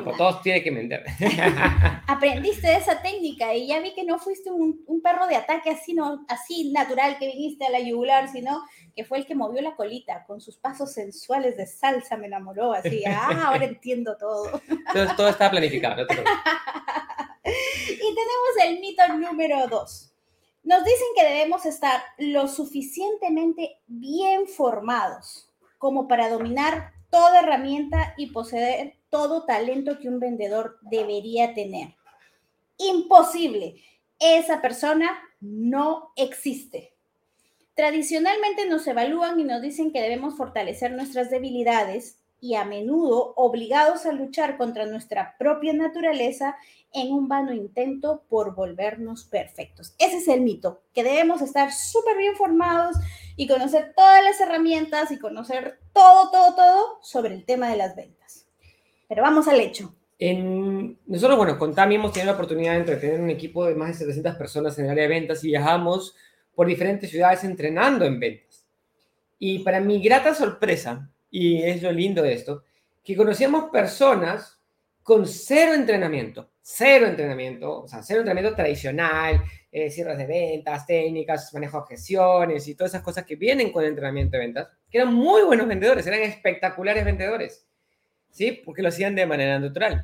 Pues 0.04 0.18
todos 0.18 0.42
tienen 0.42 0.64
que 0.64 0.72
vender. 0.72 1.04
Aprendiste 2.08 2.68
de 2.68 2.78
esa 2.78 3.02
técnica 3.02 3.54
y 3.54 3.68
ya 3.68 3.80
vi 3.80 3.94
que 3.94 4.04
no 4.04 4.20
fuiste 4.20 4.52
un, 4.52 4.84
perro 5.04 5.28
de 5.28 5.36
ataque 5.36 5.70
así, 5.70 5.94
no, 5.94 6.26
así 6.28 6.72
natural 6.72 7.18
que 7.20 7.28
viniste 7.28 7.66
a 7.66 7.70
la 7.70 7.80
yugular, 7.80 8.28
sino 8.30 8.64
que 8.96 9.04
fue 9.04 9.20
el 9.20 9.26
que 9.26 9.36
movió 9.36 9.62
la 9.62 9.76
colita 9.76 10.26
con 10.26 10.42
sus 10.42 10.58
pasos 10.58 10.94
sensuales 10.94 11.58
de 11.58 11.68
salsa, 11.68 12.18
me 12.18 12.28
enamoró 12.28 12.74
así. 12.74 13.04
Ah, 13.06 13.48
ahora 13.48 13.66
entiendo 13.66 14.18
todo. 14.18 14.62
Entonces 14.70 15.16
todo 15.16 15.30
está 15.30 15.52
planificado. 15.52 16.04
y 16.08 16.08
tenemos 17.98 18.56
el 18.64 18.80
mito 18.80 19.08
número 19.18 19.68
dos. 19.68 20.12
Nos 20.64 20.84
dicen 20.84 21.08
que 21.16 21.24
debemos 21.24 21.66
estar 21.66 22.02
lo 22.18 22.48
suficientemente 22.48 23.80
bien 23.86 24.48
formados 24.48 25.52
como 25.78 26.08
para 26.08 26.30
dominar 26.30 26.94
toda 27.12 27.40
herramienta 27.40 28.14
y 28.18 28.32
poseer 28.32 28.95
todo 29.10 29.46
talento 29.46 30.00
que 30.00 30.10
un 30.10 30.20
vendedor 30.20 30.80
debería 30.82 31.54
tener. 31.54 31.96
Imposible. 32.78 33.82
Esa 34.20 34.62
persona 34.62 35.20
no 35.40 36.12
existe. 36.16 36.94
Tradicionalmente 37.76 38.66
nos 38.66 38.88
evalúan 38.88 39.40
y 39.40 39.44
nos 39.44 39.62
dicen 39.62 39.92
que 39.92 40.02
debemos 40.02 40.38
fortalecer 40.38 40.92
nuestras 40.94 41.30
debilidades 41.30 42.20
y 42.40 42.56
a 42.56 42.64
menudo 42.64 43.34
obligados 43.36 44.06
a 44.06 44.12
luchar 44.12 44.58
contra 44.58 44.86
nuestra 44.86 45.36
propia 45.38 45.74
naturaleza 45.74 46.56
en 46.94 47.12
un 47.12 47.28
vano 47.28 47.54
intento 47.54 48.24
por 48.30 48.56
volvernos 48.56 49.26
perfectos. 49.26 49.96
Ese 50.00 50.18
es 50.18 50.28
el 50.28 50.42
mito, 50.42 50.82
que 50.94 51.04
debemos 51.04 51.42
estar 51.42 51.74
súper 51.74 52.18
bien 52.18 52.36
formados 52.36 52.96
y 53.36 53.48
conocer 53.48 53.94
todas 53.96 54.24
las 54.24 54.40
herramientas 54.40 55.12
y 55.12 55.20
conocer 55.20 55.80
todo, 55.92 56.32
todo, 56.32 56.56
todo 56.56 57.00
sobre 57.02 57.34
el 57.34 57.46
tema 57.46 57.70
de 57.70 57.78
las 57.78 57.96
ventas. 57.96 58.25
Pero 59.08 59.22
vamos 59.22 59.48
al 59.48 59.60
hecho. 59.60 59.96
En, 60.18 60.98
nosotros, 61.08 61.38
bueno, 61.38 61.60
con 61.60 61.76
Tami 61.76 61.96
hemos 61.96 62.14
tenido 62.14 62.32
la 62.32 62.38
oportunidad 62.38 62.80
de 62.80 62.96
tener 62.96 63.20
un 63.20 63.30
equipo 63.30 63.66
de 63.66 63.76
más 63.76 63.90
de 63.90 64.06
700 64.06 64.36
personas 64.36 64.80
en 64.80 64.86
el 64.86 64.92
área 64.92 65.04
de 65.04 65.10
ventas 65.10 65.44
y 65.44 65.48
viajamos 65.48 66.16
por 66.54 66.68
diferentes 66.68 67.10
ciudades 67.10 67.44
entrenando 67.44 68.06
en 68.06 68.20
ventas. 68.20 68.66
Y 69.38 69.60
para 69.60 69.82
mi 69.82 70.02
grata 70.02 70.34
sorpresa, 70.34 71.10
y 71.30 71.62
es 71.64 71.84
lo 71.84 71.92
lindo 71.92 72.22
de 72.22 72.34
esto, 72.34 72.64
que 73.04 73.16
conocíamos 73.16 73.70
personas 73.72 74.60
con 75.04 75.28
cero 75.28 75.74
entrenamiento, 75.74 76.50
cero 76.62 77.06
entrenamiento, 77.06 77.84
o 77.84 77.88
sea, 77.88 78.02
cero 78.02 78.22
entrenamiento 78.22 78.56
tradicional, 78.56 79.44
eh, 79.70 79.92
cierres 79.92 80.18
de 80.18 80.26
ventas, 80.26 80.88
técnicas, 80.88 81.54
manejo 81.54 81.78
de 81.78 81.84
objeciones 81.84 82.68
y 82.68 82.76
todas 82.76 82.92
esas 82.92 83.04
cosas 83.04 83.26
que 83.26 83.36
vienen 83.36 83.72
con 83.72 83.84
entrenamiento 83.84 84.38
de 84.38 84.46
ventas, 84.46 84.70
que 84.90 84.98
eran 84.98 85.14
muy 85.14 85.44
buenos 85.44 85.68
vendedores, 85.68 86.08
eran 86.08 86.22
espectaculares 86.22 87.04
vendedores 87.04 87.68
¿sí? 88.36 88.52
Porque 88.52 88.82
lo 88.82 88.90
hacían 88.90 89.16
de 89.16 89.26
manera 89.26 89.58
natural. 89.58 90.04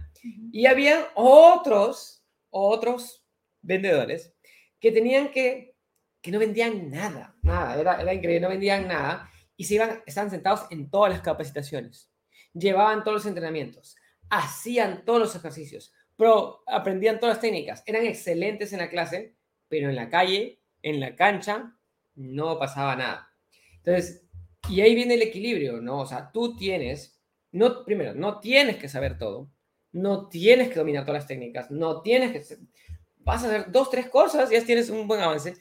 Y 0.53 0.65
había 0.65 1.09
otros, 1.15 2.23
otros 2.50 3.25
vendedores 3.61 4.33
que 4.79 4.91
tenían 4.91 5.31
que, 5.31 5.75
que 6.21 6.31
no 6.31 6.39
vendían 6.39 6.89
nada, 6.89 7.35
nada, 7.41 7.79
era, 7.79 8.01
era 8.01 8.13
increíble, 8.13 8.39
no 8.39 8.50
vendían 8.50 8.88
nada 8.88 9.29
y 9.57 9.65
se 9.65 9.75
iban, 9.75 10.01
estaban 10.05 10.31
sentados 10.31 10.65
en 10.71 10.89
todas 10.89 11.11
las 11.11 11.21
capacitaciones, 11.21 12.09
llevaban 12.53 13.03
todos 13.03 13.15
los 13.15 13.25
entrenamientos, 13.25 13.97
hacían 14.29 15.03
todos 15.03 15.19
los 15.19 15.35
ejercicios, 15.35 15.93
pero 16.15 16.63
aprendían 16.67 17.19
todas 17.19 17.35
las 17.35 17.41
técnicas, 17.41 17.83
eran 17.85 18.05
excelentes 18.05 18.71
en 18.71 18.79
la 18.79 18.89
clase, 18.89 19.35
pero 19.67 19.89
en 19.89 19.95
la 19.95 20.09
calle, 20.09 20.61
en 20.81 21.00
la 21.00 21.15
cancha, 21.15 21.75
no 22.15 22.57
pasaba 22.57 22.95
nada. 22.95 23.29
Entonces, 23.77 24.25
y 24.69 24.81
ahí 24.81 24.95
viene 24.95 25.15
el 25.15 25.21
equilibrio, 25.21 25.81
¿no? 25.81 26.00
O 26.00 26.05
sea, 26.05 26.31
tú 26.31 26.55
tienes 26.55 27.20
no, 27.51 27.84
primero, 27.84 28.13
no 28.13 28.39
tienes 28.39 28.77
que 28.77 28.89
saber 28.89 29.17
todo, 29.17 29.50
no 29.91 30.27
tienes 30.29 30.70
que 30.70 30.79
dominar 30.79 31.03
todas 31.05 31.22
las 31.22 31.27
técnicas, 31.27 31.70
no 31.72 32.01
tienes 32.01 32.31
que... 32.31 32.58
Vas 33.20 33.43
a 33.43 33.48
hacer 33.48 33.72
dos, 33.72 33.89
tres 33.89 34.10
cosas 34.10 34.51
y 34.51 34.55
ya 34.55 34.65
tienes 34.65 34.89
un 34.89 35.08
buen 35.08 35.22
avance, 35.22 35.55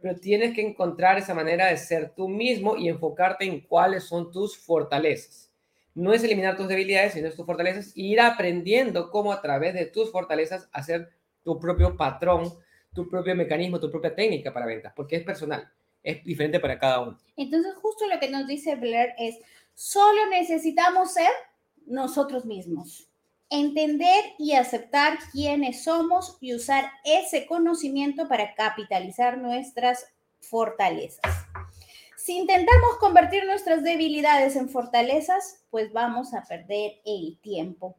pero 0.00 0.18
tienes 0.18 0.54
que 0.54 0.62
encontrar 0.62 1.16
esa 1.16 1.34
manera 1.34 1.66
de 1.66 1.76
ser 1.76 2.10
tú 2.14 2.28
mismo 2.28 2.76
y 2.76 2.88
enfocarte 2.88 3.44
en 3.44 3.60
cuáles 3.60 4.04
son 4.04 4.30
tus 4.32 4.56
fortalezas. 4.58 5.52
No 5.94 6.12
es 6.12 6.24
eliminar 6.24 6.56
tus 6.56 6.66
debilidades, 6.66 7.12
sino 7.12 7.30
tus 7.30 7.46
fortalezas, 7.46 7.96
e 7.96 8.02
ir 8.02 8.20
aprendiendo 8.20 9.10
cómo 9.10 9.32
a 9.32 9.40
través 9.40 9.74
de 9.74 9.86
tus 9.86 10.10
fortalezas 10.10 10.68
hacer 10.72 11.10
tu 11.44 11.60
propio 11.60 11.96
patrón, 11.96 12.52
tu 12.92 13.08
propio 13.08 13.34
mecanismo, 13.36 13.78
tu 13.78 13.90
propia 13.90 14.14
técnica 14.14 14.52
para 14.52 14.66
ventas, 14.66 14.92
porque 14.96 15.16
es 15.16 15.22
personal, 15.22 15.70
es 16.02 16.24
diferente 16.24 16.58
para 16.58 16.78
cada 16.78 17.00
uno. 17.00 17.18
Entonces, 17.36 17.74
justo 17.76 18.06
lo 18.06 18.18
que 18.18 18.28
nos 18.28 18.46
dice 18.46 18.74
Blair 18.76 19.14
es, 19.18 19.38
Solo 19.74 20.26
necesitamos 20.30 21.14
ser 21.14 21.30
nosotros 21.86 22.44
mismos. 22.44 23.08
Entender 23.50 24.24
y 24.38 24.52
aceptar 24.52 25.18
quiénes 25.32 25.84
somos 25.84 26.38
y 26.40 26.54
usar 26.54 26.90
ese 27.04 27.46
conocimiento 27.46 28.28
para 28.28 28.54
capitalizar 28.54 29.38
nuestras 29.38 30.06
fortalezas. 30.40 31.20
Si 32.16 32.36
intentamos 32.36 32.96
convertir 33.00 33.44
nuestras 33.44 33.82
debilidades 33.82 34.56
en 34.56 34.68
fortalezas, 34.68 35.64
pues 35.70 35.92
vamos 35.92 36.32
a 36.34 36.42
perder 36.42 37.00
el 37.04 37.38
tiempo. 37.42 37.96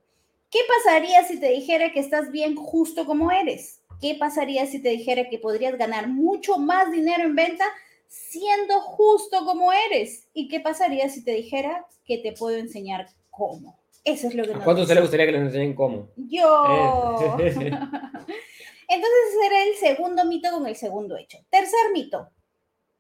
¿Qué 0.50 0.60
pasaría 0.68 1.24
si 1.26 1.40
te 1.40 1.50
dijera 1.50 1.92
que 1.92 2.00
estás 2.00 2.32
bien 2.32 2.56
justo 2.56 3.06
como 3.06 3.32
eres? 3.32 3.82
¿Qué 4.02 4.16
pasaría 4.16 4.66
si 4.66 4.82
te 4.82 4.90
dijera 4.90 5.30
que 5.30 5.40
podrías 5.40 5.78
ganar 5.78 6.08
mucho 6.08 6.58
más 6.58 6.90
dinero 6.92 7.24
en 7.24 7.36
venta 7.36 7.66
siendo 8.08 8.80
justo 8.82 9.46
como 9.46 9.72
eres? 9.72 10.28
¿Y 10.34 10.48
qué 10.48 10.60
pasaría 10.60 11.10
si 11.10 11.24
te 11.24 11.32
dijera 11.32 11.86
que 12.06 12.20
te 12.20 12.34
puedo 12.34 12.58
enseñar 12.58 13.08
cómo? 13.30 13.80
Eso 14.04 14.28
es 14.28 14.36
lo 14.36 14.44
que 14.44 14.54
¿A 14.54 14.64
cuánto 14.64 14.86
se 14.86 14.94
le 14.94 15.02
gustaría 15.02 15.26
que 15.26 15.32
les 15.32 15.42
enseñen 15.42 15.74
cómo? 15.74 16.10
Yo. 16.16 17.38
Eh. 17.40 17.54
Entonces 18.88 19.20
ese 19.30 19.46
era 19.46 19.64
el 19.64 19.76
segundo 19.76 20.26
mito 20.26 20.52
con 20.52 20.68
el 20.68 20.76
segundo 20.76 21.18
hecho. 21.18 21.40
Tercer 21.50 21.92
mito. 21.94 22.30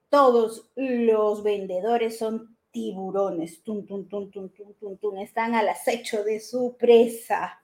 Todos 0.09 0.69
los 0.75 1.43
vendedores 1.43 2.17
son 2.17 2.57
tiburones. 2.71 3.63
Tum, 3.63 3.85
tum, 3.85 4.07
tum, 4.07 4.31
tum, 4.31 4.49
tum, 4.49 4.73
tum, 4.73 4.97
tum. 4.97 5.17
Están 5.19 5.53
al 5.53 5.69
acecho 5.69 6.23
de 6.23 6.39
su 6.39 6.75
presa. 6.77 7.61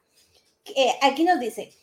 aquí 1.01 1.23
nos 1.23 1.39
dice, 1.39 1.73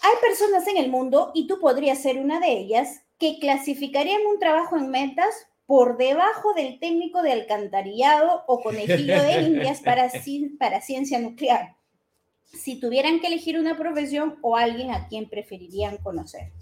hay 0.00 0.16
personas 0.20 0.66
en 0.68 0.76
el 0.76 0.90
mundo, 0.90 1.32
y 1.34 1.46
tú 1.46 1.58
podrías 1.58 2.02
ser 2.02 2.18
una 2.18 2.40
de 2.40 2.52
ellas, 2.52 3.02
que 3.18 3.38
clasificarían 3.40 4.20
un 4.26 4.38
trabajo 4.38 4.76
en 4.76 4.90
metas 4.90 5.48
por 5.66 5.98
debajo 5.98 6.54
del 6.54 6.78
técnico 6.78 7.22
de 7.22 7.32
alcantarillado 7.32 8.44
o 8.46 8.62
conejillo 8.62 9.22
de 9.22 9.42
indias 9.42 9.80
para, 9.80 10.10
para 10.58 10.80
ciencia 10.80 11.18
nuclear, 11.18 11.76
si 12.44 12.80
tuvieran 12.80 13.20
que 13.20 13.26
elegir 13.26 13.58
una 13.58 13.76
profesión 13.76 14.38
o 14.40 14.56
alguien 14.56 14.92
a 14.92 15.08
quien 15.08 15.28
preferirían 15.28 15.98
conocer. 15.98 16.52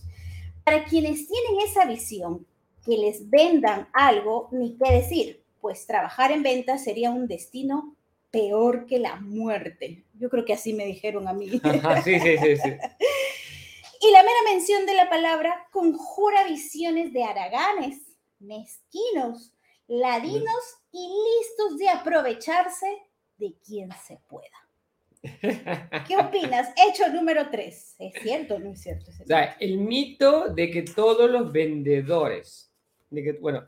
Para 0.64 0.84
quienes 0.84 1.28
tienen 1.28 1.60
esa 1.64 1.84
visión, 1.84 2.44
que 2.84 2.96
les 2.96 3.28
vendan 3.28 3.88
algo, 3.92 4.48
ni 4.52 4.76
qué 4.76 4.92
decir, 4.92 5.42
pues 5.60 5.86
trabajar 5.86 6.30
en 6.30 6.42
ventas 6.42 6.84
sería 6.84 7.10
un 7.10 7.26
destino 7.26 7.96
peor 8.30 8.86
que 8.86 8.98
la 8.98 9.16
muerte. 9.16 10.04
Yo 10.14 10.30
creo 10.30 10.44
que 10.44 10.52
así 10.52 10.72
me 10.72 10.84
dijeron 10.84 11.26
a 11.26 11.32
mí. 11.32 11.48
sí, 12.04 12.20
sí, 12.20 12.38
sí, 12.38 12.56
sí. 12.56 12.70
Y 14.06 14.12
la 14.12 14.22
mera 14.22 14.52
mención 14.52 14.86
de 14.86 14.94
la 14.94 15.08
palabra 15.08 15.66
conjura 15.72 16.44
visiones 16.44 17.12
de 17.12 17.24
haraganes, 17.24 18.16
mezquinos, 18.38 19.52
ladinos 19.88 20.62
y 20.92 21.08
listos 21.08 21.78
de 21.78 21.88
aprovecharse 21.88 22.86
de 23.38 23.54
quien 23.64 23.90
se 24.06 24.20
pueda. 24.28 24.46
¿Qué 26.06 26.16
opinas? 26.20 26.72
Hecho 26.76 27.12
número 27.12 27.48
tres. 27.50 27.96
¿Es 27.98 28.22
cierto 28.22 28.56
o 28.56 28.58
no 28.60 28.70
es 28.70 28.80
cierto? 28.80 29.10
O 29.10 29.26
sea, 29.26 29.56
el 29.58 29.78
mito 29.78 30.50
de 30.50 30.70
que 30.70 30.82
todos 30.82 31.28
los 31.28 31.50
vendedores, 31.50 32.70
de 33.10 33.24
que, 33.24 33.32
bueno, 33.32 33.64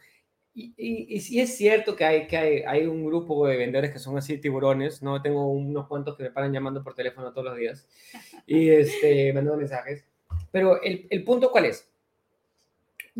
y, 0.54 0.72
y, 0.76 1.20
sí 1.20 1.40
es 1.40 1.56
cierto 1.56 1.96
que, 1.96 2.04
hay, 2.04 2.26
que 2.28 2.36
hay, 2.36 2.62
hay, 2.66 2.86
un 2.86 3.04
grupo 3.04 3.46
de 3.48 3.56
vendedores 3.56 3.92
que 3.92 3.98
son 3.98 4.16
así 4.18 4.38
tiburones, 4.38 5.02
¿no? 5.02 5.20
Tengo 5.20 5.50
unos 5.50 5.88
cuantos 5.88 6.16
que 6.16 6.24
me 6.24 6.30
paran 6.30 6.52
llamando 6.52 6.82
por 6.82 6.94
teléfono 6.94 7.32
todos 7.32 7.46
los 7.46 7.56
días 7.56 7.88
y 8.46 8.68
este, 8.68 9.32
mandando 9.32 9.58
mensajes. 9.58 10.04
Pero 10.50 10.82
el, 10.82 11.06
el 11.10 11.24
punto 11.24 11.50
cuál 11.50 11.66
es? 11.66 11.90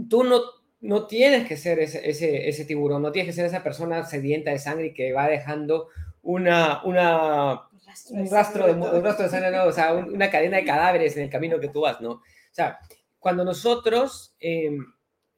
Tú 0.09 0.25
no, 0.25 0.41
no 0.81 1.07
tienes 1.07 1.47
que 1.47 1.57
ser 1.57 1.81
ese, 1.81 2.09
ese, 2.09 2.49
ese, 2.49 2.65
tiburón, 2.65 3.03
no 3.03 3.13
tienes 3.13 3.31
que 3.31 3.37
ser 3.37 3.47
esa 3.47 3.63
persona 3.63 4.05
sedienta 4.05 4.51
de 4.51 4.59
sangre 4.59 4.95
que 4.95 5.13
va 5.13 5.29
dejando 5.29 5.89
una, 6.23 6.83
una, 6.85 7.69
un 8.11 8.31
rastro 8.31 8.67
de, 8.67 8.73
un 8.73 9.03
rastro 9.03 9.25
de 9.25 9.31
sangre, 9.31 9.59
o 9.61 9.73
sea, 9.73 9.95
una 9.95 10.31
cadena 10.31 10.59
de 10.59 10.65
cadáveres 10.65 11.17
en 11.17 11.25
el 11.25 11.31
camino 11.31 11.59
que 11.59 11.69
tú 11.69 11.81
vas, 11.81 12.01
¿no? 12.01 12.11
O 12.11 12.23
sea, 12.53 12.79
cuando 13.19 13.45
nosotros 13.45 14.35
em, 14.39 14.85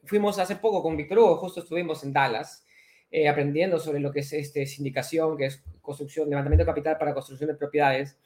fuimos 0.05 0.39
hace 0.39 0.57
poco 0.57 0.83
con 0.83 0.97
Víctor 0.97 1.19
Hugo, 1.19 1.37
justo 1.37 1.61
estuvimos 1.61 2.05
en 2.05 2.13
Dallas, 2.13 2.65
eh, 3.11 3.29
aprendiendo 3.29 3.79
sobre 3.79 4.01
lo 4.01 4.13
que 4.13 4.21
es 4.21 4.33
este, 4.33 4.67
sindicación, 4.67 5.37
que 5.37 5.47
es 5.47 5.63
construcción, 5.81 6.29
levantamiento 6.29 6.65
de 6.65 6.71
capital 6.71 6.99
para 6.99 7.15
construcción 7.15 7.49
de 7.49 7.57
propiedades, 7.57 8.17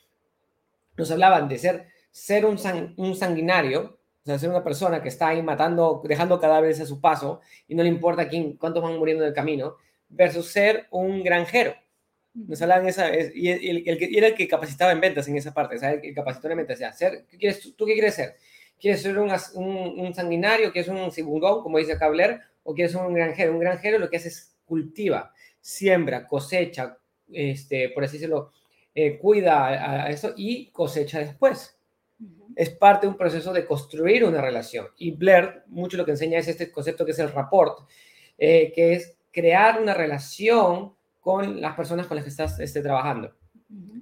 nos 0.96 1.10
hablaban 1.10 1.48
de 1.48 1.58
ser, 1.58 1.86
ser 2.14 2.46
un, 2.46 2.56
un 2.96 3.16
sanguinario, 3.16 3.98
o 4.22 4.24
sea, 4.24 4.38
ser 4.38 4.48
una 4.48 4.62
persona 4.62 5.02
que 5.02 5.08
está 5.08 5.28
ahí 5.28 5.42
matando, 5.42 6.00
dejando 6.04 6.40
cadáveres 6.40 6.80
a 6.80 6.86
su 6.86 7.00
paso 7.00 7.40
y 7.66 7.74
no 7.74 7.82
le 7.82 7.88
importa 7.88 8.28
quién, 8.28 8.56
cuántos 8.56 8.84
van 8.84 8.96
muriendo 8.96 9.24
en 9.24 9.30
el 9.30 9.34
camino, 9.34 9.78
versus 10.08 10.46
ser 10.46 10.86
un 10.92 11.24
granjero. 11.24 11.74
Nos 12.32 12.62
hablan 12.62 12.86
esa, 12.86 13.10
y, 13.12 13.48
el, 13.48 13.82
el, 13.88 14.16
era 14.16 14.28
el 14.28 14.34
que 14.36 14.46
capacitaba 14.46 14.92
en 14.92 15.00
ventas 15.00 15.26
en 15.26 15.36
esa 15.36 15.52
parte, 15.52 15.74
o 15.74 15.78
sea, 15.78 15.90
el, 15.90 16.14
capacitó 16.14 16.48
en 16.48 16.58
ventas. 16.58 16.76
O 16.76 16.78
sea, 16.78 16.92
ser, 16.92 17.26
¿qué 17.28 17.36
quieres, 17.36 17.74
¿tú 17.76 17.84
qué 17.84 17.94
quieres 17.94 18.14
ser? 18.14 18.36
¿Quieres 18.80 19.02
ser 19.02 19.18
un, 19.18 19.32
un, 19.54 19.98
un 19.98 20.14
sanguinario, 20.14 20.70
quieres 20.70 20.88
un 20.88 21.10
tiburón, 21.10 21.64
como 21.64 21.78
dice 21.78 21.98
Cabler, 21.98 22.40
o 22.62 22.74
quieres 22.74 22.92
ser 22.92 23.02
un 23.02 23.12
granjero? 23.12 23.52
Un 23.52 23.58
granjero 23.58 23.98
lo 23.98 24.08
que 24.08 24.18
hace 24.18 24.28
es 24.28 24.54
cultiva, 24.64 25.32
siembra, 25.60 26.28
cosecha, 26.28 26.96
este, 27.32 27.88
por 27.88 28.04
así 28.04 28.18
decirlo, 28.18 28.52
eh, 28.94 29.18
cuida 29.18 29.66
a, 29.66 30.04
a 30.04 30.10
eso 30.10 30.32
y 30.36 30.70
cosecha 30.70 31.18
después 31.18 31.74
es 32.56 32.70
parte 32.70 33.06
de 33.06 33.12
un 33.12 33.16
proceso 33.16 33.52
de 33.52 33.66
construir 33.66 34.24
una 34.24 34.40
relación. 34.40 34.86
Y 34.96 35.12
Blair, 35.12 35.62
mucho 35.66 35.96
lo 35.96 36.04
que 36.04 36.12
enseña 36.12 36.38
es 36.38 36.48
este 36.48 36.70
concepto 36.70 37.04
que 37.04 37.12
es 37.12 37.18
el 37.18 37.32
rapport, 37.32 37.88
eh, 38.38 38.72
que 38.74 38.94
es 38.94 39.16
crear 39.30 39.80
una 39.80 39.94
relación 39.94 40.94
con 41.20 41.60
las 41.60 41.74
personas 41.74 42.06
con 42.06 42.16
las 42.16 42.24
que 42.24 42.30
estás 42.30 42.58
este, 42.60 42.82
trabajando. 42.82 43.34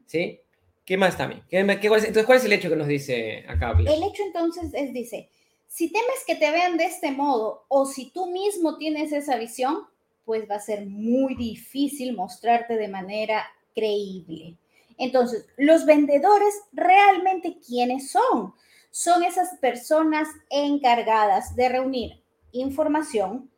¿Sí? 0.06 0.40
¿Qué 0.84 0.96
más 0.96 1.16
también? 1.16 1.42
¿Qué, 1.48 1.60
entonces, 1.60 2.26
¿cuál 2.26 2.38
es 2.38 2.44
el 2.44 2.52
hecho 2.52 2.68
que 2.68 2.76
nos 2.76 2.88
dice 2.88 3.44
acá? 3.48 3.72
Blair? 3.72 3.96
El 3.96 4.02
hecho 4.02 4.24
entonces 4.24 4.70
es, 4.74 4.92
dice, 4.92 5.30
si 5.66 5.90
temes 5.90 6.24
que 6.26 6.34
te 6.34 6.50
vean 6.50 6.76
de 6.76 6.84
este 6.84 7.12
modo 7.12 7.64
o 7.68 7.86
si 7.86 8.10
tú 8.10 8.26
mismo 8.26 8.76
tienes 8.76 9.12
esa 9.12 9.36
visión, 9.36 9.86
pues 10.24 10.48
va 10.50 10.56
a 10.56 10.60
ser 10.60 10.86
muy 10.86 11.34
difícil 11.34 12.14
mostrarte 12.14 12.76
de 12.76 12.88
manera 12.88 13.46
creíble. 13.74 14.56
Entonces, 15.02 15.46
los 15.56 15.84
vendedores 15.84 16.54
realmente 16.72 17.58
quiénes 17.58 18.12
son? 18.12 18.54
Son 18.92 19.24
esas 19.24 19.58
personas 19.58 20.28
encargadas 20.48 21.56
de 21.56 21.68
reunir 21.68 22.22
información, 22.52 23.50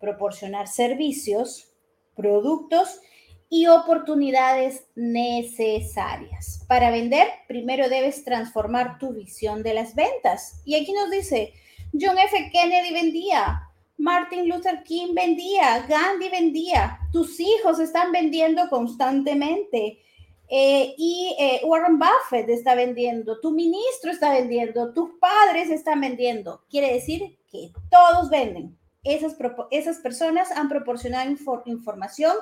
proporcionar 0.00 0.66
servicios, 0.66 1.68
productos 2.16 3.00
y 3.48 3.68
oportunidades 3.68 4.86
necesarias. 4.96 6.64
Para 6.66 6.90
vender, 6.90 7.28
primero 7.46 7.88
debes 7.88 8.24
transformar 8.24 8.98
tu 8.98 9.12
visión 9.12 9.62
de 9.62 9.74
las 9.74 9.94
ventas. 9.94 10.62
Y 10.64 10.74
aquí 10.74 10.92
nos 10.92 11.12
dice, 11.12 11.52
John 11.92 12.18
F. 12.18 12.50
Kennedy 12.50 12.92
vendía, 12.92 13.68
Martin 13.98 14.48
Luther 14.48 14.82
King 14.82 15.14
vendía, 15.14 15.86
Gandhi 15.88 16.28
vendía, 16.28 16.98
tus 17.12 17.38
hijos 17.38 17.78
están 17.78 18.10
vendiendo 18.10 18.68
constantemente. 18.68 20.00
Eh, 20.48 20.94
y 20.98 21.34
eh, 21.38 21.60
Warren 21.64 21.98
Buffett 21.98 22.48
está 22.50 22.74
vendiendo, 22.74 23.40
tu 23.40 23.52
ministro 23.52 24.10
está 24.10 24.32
vendiendo, 24.32 24.92
tus 24.92 25.12
padres 25.18 25.70
están 25.70 26.00
vendiendo. 26.00 26.62
Quiere 26.68 26.92
decir 26.92 27.38
que 27.50 27.72
todos 27.90 28.28
venden. 28.28 28.76
Esas, 29.02 29.36
esas 29.70 29.98
personas 29.98 30.50
han 30.52 30.68
proporcionado 30.68 31.30
información 31.64 32.36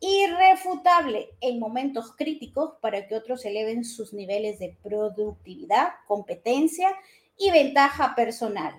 irrefutable 0.00 1.30
en 1.40 1.58
momentos 1.58 2.12
críticos 2.16 2.74
para 2.80 3.06
que 3.06 3.14
otros 3.14 3.44
eleven 3.44 3.84
sus 3.84 4.12
niveles 4.12 4.58
de 4.58 4.76
productividad, 4.82 5.90
competencia 6.06 6.88
y 7.38 7.50
ventaja 7.50 8.14
personal. 8.14 8.74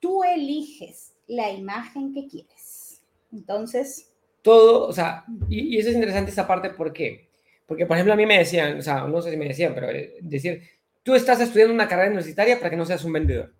Tú 0.00 0.24
eliges 0.24 1.12
la 1.26 1.50
imagen 1.50 2.12
que 2.12 2.26
quieres. 2.26 3.00
Entonces... 3.32 4.10
Todo, 4.42 4.88
o 4.88 4.92
sea, 4.92 5.24
y, 5.48 5.76
y 5.76 5.78
eso 5.78 5.88
es 5.88 5.94
interesante 5.94 6.30
esa 6.30 6.46
parte, 6.46 6.70
¿por 6.70 6.92
qué? 6.92 7.28
Porque, 7.74 7.86
por 7.86 7.96
ejemplo, 7.96 8.12
a 8.12 8.16
mí 8.16 8.24
me 8.24 8.38
decían, 8.38 8.78
o 8.78 8.82
sea, 8.82 9.00
no 9.08 9.20
sé 9.20 9.32
si 9.32 9.36
me 9.36 9.48
decían, 9.48 9.74
pero 9.74 9.90
eh, 9.90 10.14
decir, 10.20 10.62
tú 11.02 11.16
estás 11.16 11.40
estudiando 11.40 11.74
una 11.74 11.88
carrera 11.88 12.06
universitaria 12.06 12.56
para 12.56 12.70
que 12.70 12.76
no 12.76 12.86
seas 12.86 13.04
un 13.04 13.12
vendedor. 13.12 13.52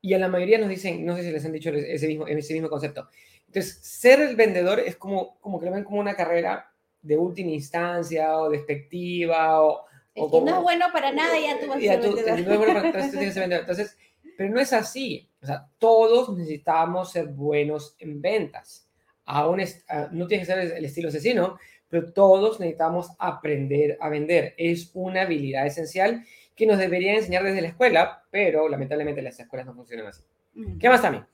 Y 0.00 0.14
a 0.14 0.18
la 0.18 0.28
mayoría 0.28 0.56
nos 0.56 0.70
dicen, 0.70 1.04
no 1.04 1.14
sé 1.14 1.22
si 1.22 1.32
les 1.32 1.44
han 1.44 1.52
dicho 1.52 1.68
ese 1.68 2.08
mismo, 2.08 2.26
ese 2.26 2.54
mismo 2.54 2.70
concepto. 2.70 3.10
Entonces, 3.46 3.78
ser 3.82 4.22
el 4.22 4.36
vendedor 4.36 4.80
es 4.80 4.96
como, 4.96 5.38
como 5.40 5.60
que 5.60 5.66
lo 5.66 5.72
ven 5.72 5.84
como 5.84 6.00
una 6.00 6.14
carrera 6.14 6.72
de 7.02 7.18
última 7.18 7.50
instancia 7.50 8.38
o 8.38 8.48
despectiva 8.48 9.60
o... 9.60 9.84
o 10.14 10.30
como, 10.30 10.46
no 10.46 10.56
es 10.56 10.62
bueno 10.62 10.86
para 10.94 11.12
nada, 11.12 11.38
ya 11.38 11.60
tú 11.60 11.66
vas 11.66 11.76
a 11.76 11.80
ser 11.80 12.00
vendedor. 12.00 12.40
No 12.40 12.52
es 12.52 12.58
bueno 12.58 12.72
para 12.72 12.86
entonces, 12.86 13.36
entonces, 13.36 13.98
pero 14.38 14.50
no 14.50 14.60
es 14.60 14.72
así. 14.72 15.28
O 15.42 15.46
sea, 15.46 15.68
todos 15.78 16.34
necesitamos 16.36 17.12
ser 17.12 17.26
buenos 17.26 17.96
en 17.98 18.22
ventas. 18.22 18.88
Aún 19.26 19.60
es, 19.60 19.84
ah, 19.88 20.08
no 20.10 20.26
tiene 20.26 20.42
que 20.42 20.46
ser 20.46 20.58
el 20.58 20.84
estilo 20.84 21.08
asesino, 21.08 21.58
pero 21.88 22.12
todos 22.12 22.60
necesitamos 22.60 23.10
aprender 23.18 23.96
a 24.00 24.08
vender. 24.08 24.54
Es 24.56 24.90
una 24.94 25.22
habilidad 25.22 25.66
esencial 25.66 26.24
que 26.54 26.66
nos 26.66 26.78
deberían 26.78 27.16
enseñar 27.16 27.44
desde 27.44 27.60
la 27.60 27.68
escuela, 27.68 28.24
pero 28.30 28.68
lamentablemente 28.68 29.22
las 29.22 29.38
escuelas 29.38 29.66
no 29.66 29.74
funcionan 29.74 30.06
así. 30.06 30.22
¿Qué 30.80 30.88
más 30.88 31.02
también? 31.02 31.26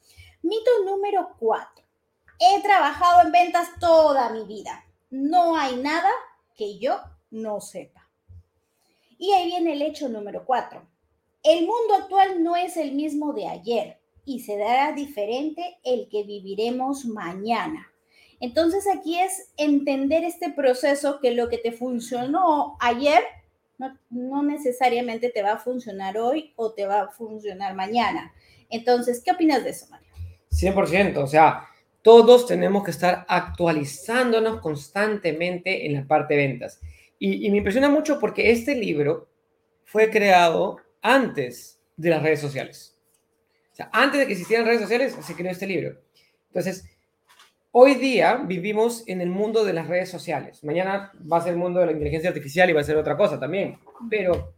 Mito 0.43 0.71
número 0.85 1.31
cuatro. 1.39 1.85
He 2.41 2.61
trabajado 2.63 3.23
en 3.25 3.31
ventas 3.33 3.69
toda 3.79 4.31
mi 4.31 4.45
vida. 4.45 4.85
No 5.11 5.57
hay 5.57 5.77
nada 5.77 6.11
que 6.57 6.79
yo 6.79 6.99
no 7.31 7.61
sepa. 7.61 8.09
Y 9.17 9.33
ahí 9.33 9.47
viene 9.47 9.75
el 9.75 9.83
hecho 9.83 10.09
número 10.09 10.45
cuatro. 10.45 10.83
El 11.45 11.61
mundo 11.67 11.95
actual 12.01 12.43
no 12.43 12.57
es 12.57 12.77
el 12.77 12.93
mismo 12.93 13.33
de 13.33 13.47
ayer. 13.47 13.99
y 14.25 14.41
será 14.41 14.93
diferente 14.93 15.79
el 15.83 16.09
que 16.09 16.23
viviremos 16.23 17.05
mañana. 17.05 17.92
Entonces 18.43 18.87
aquí 18.93 19.21
es 19.21 19.53
entender 19.57 20.25
este 20.25 20.51
proceso 20.51 21.21
que 21.21 21.31
lo 21.31 21.49
que 21.49 21.59
te 21.59 21.71
funcionó 21.71 22.77
ayer 22.81 23.23
no, 24.11 24.43
necesariamente 24.43 25.31
te 25.31 25.43
va 25.43 25.53
a 25.53 25.59
funcionar 25.59 26.19
hoy 26.19 26.53
o 26.57 26.73
te 26.73 26.85
va 26.85 27.03
a 27.03 27.09
funcionar 27.09 27.77
mañana. 27.77 28.33
Entonces, 28.69 29.23
¿qué 29.25 29.31
opinas 29.31 29.63
de 29.63 29.71
eso, 29.71 29.87
Mario? 29.91 30.09
100%, 30.51 31.19
o 31.19 31.27
sea, 31.29 31.69
todos 32.03 32.47
tenemos 32.47 32.83
que 32.83 32.91
estar 32.91 33.25
actualizándonos 33.29 34.61
constantemente 34.61 35.87
en 35.87 35.95
la 35.95 36.05
parte 36.05 36.35
de 36.35 36.49
ventas. 36.49 36.81
Y, 37.21 37.47
y 37.47 37.51
me 37.53 37.59
impresiona 37.59 37.89
mucho 37.89 38.19
porque 38.19 38.51
este 38.51 38.75
libro 38.75 39.29
fue 39.85 40.11
creado 40.11 40.79
antes 41.01 41.81
de 41.97 42.11
las 42.11 42.25
redes 42.25 42.41
sociales. 42.41 42.99
O 43.71 43.77
sea, 43.77 43.89
antes 43.93 44.19
de 44.19 44.27
que 44.27 44.33
existieran 44.33 44.67
redes 44.67 44.81
sociales, 44.81 45.17
se 45.21 45.35
creó 45.37 45.53
este 45.53 45.69
libro. 45.69 45.97
Entonces, 46.49 46.85
Hoy 47.75 47.95
día 47.95 48.37
vivimos 48.37 49.03
en 49.09 49.23
el 49.23 49.31
mundo 49.31 49.65
de 49.65 49.73
las 49.73 49.89
redes 49.89 50.11
sociales. 50.11 50.63
Mañana 50.63 51.11
va 51.21 51.39
a 51.39 51.41
ser 51.41 51.53
el 51.53 51.59
mundo 51.59 51.81
de 51.81 51.87
la 51.87 51.93
inteligencia 51.93 52.29
artificial 52.29 52.69
y 52.69 52.75
va 52.75 52.83
a 52.83 52.85
ser 52.85 52.99
otra 52.99 53.17
cosa 53.17 53.41
también. 53.41 53.79
Pero 54.11 54.53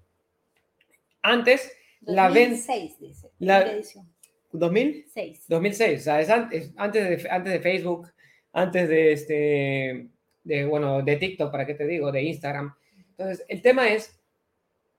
antes, 1.23 1.73
la 2.01 2.29
venta... 2.29 2.73
dice. 2.75 3.31
La, 3.39 3.63
edición. 3.63 4.13
¿2006? 4.53 5.45
2006. 5.47 6.01
O 6.01 6.03
sea, 6.03 6.21
es 6.21 6.29
antes, 6.29 6.73
antes, 6.77 7.23
de, 7.23 7.31
antes 7.31 7.53
de 7.53 7.61
Facebook, 7.61 8.09
antes 8.53 8.89
de, 8.89 9.13
este, 9.13 10.09
de, 10.43 10.65
bueno, 10.65 11.01
de 11.03 11.15
TikTok, 11.15 11.53
¿para 11.53 11.67
qué 11.67 11.75
te 11.75 11.87
digo? 11.87 12.11
De 12.11 12.21
Instagram. 12.21 12.75
Entonces, 13.11 13.45
el 13.47 13.63
tema 13.63 13.91
es, 13.91 14.21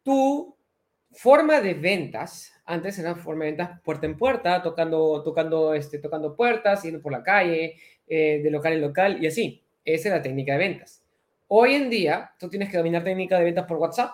tu 0.04 0.56
forma 1.12 1.60
de 1.60 1.73
ventas, 1.73 2.54
antes 2.65 2.97
era 2.97 3.15
forma 3.15 3.43
de 3.43 3.51
ventas 3.51 3.82
puerta 3.82 4.06
en 4.06 4.17
puerta, 4.17 4.62
tocando, 4.62 5.21
tocando, 5.21 5.73
este, 5.73 5.99
tocando 5.99 6.34
puertas, 6.34 6.84
yendo 6.84 7.01
por 7.01 7.12
la 7.12 7.23
calle, 7.23 7.75
eh, 8.07 8.41
de 8.43 8.51
local 8.51 8.73
en 8.73 8.81
local 8.81 9.23
y 9.23 9.27
así. 9.27 9.61
Esa 9.83 10.09
es 10.09 10.15
la 10.15 10.21
técnica 10.21 10.53
de 10.53 10.59
ventas. 10.59 11.03
Hoy 11.47 11.75
en 11.75 11.89
día, 11.89 12.31
tú 12.39 12.49
tienes 12.49 12.69
que 12.69 12.77
dominar 12.77 13.03
técnica 13.03 13.37
de 13.37 13.45
ventas 13.45 13.65
por 13.65 13.77
WhatsApp. 13.77 14.11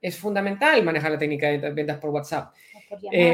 Es 0.00 0.16
fundamental 0.16 0.82
manejar 0.84 1.10
la 1.10 1.18
técnica 1.18 1.48
de 1.48 1.70
ventas 1.70 1.98
por 1.98 2.10
WhatsApp. 2.10 2.54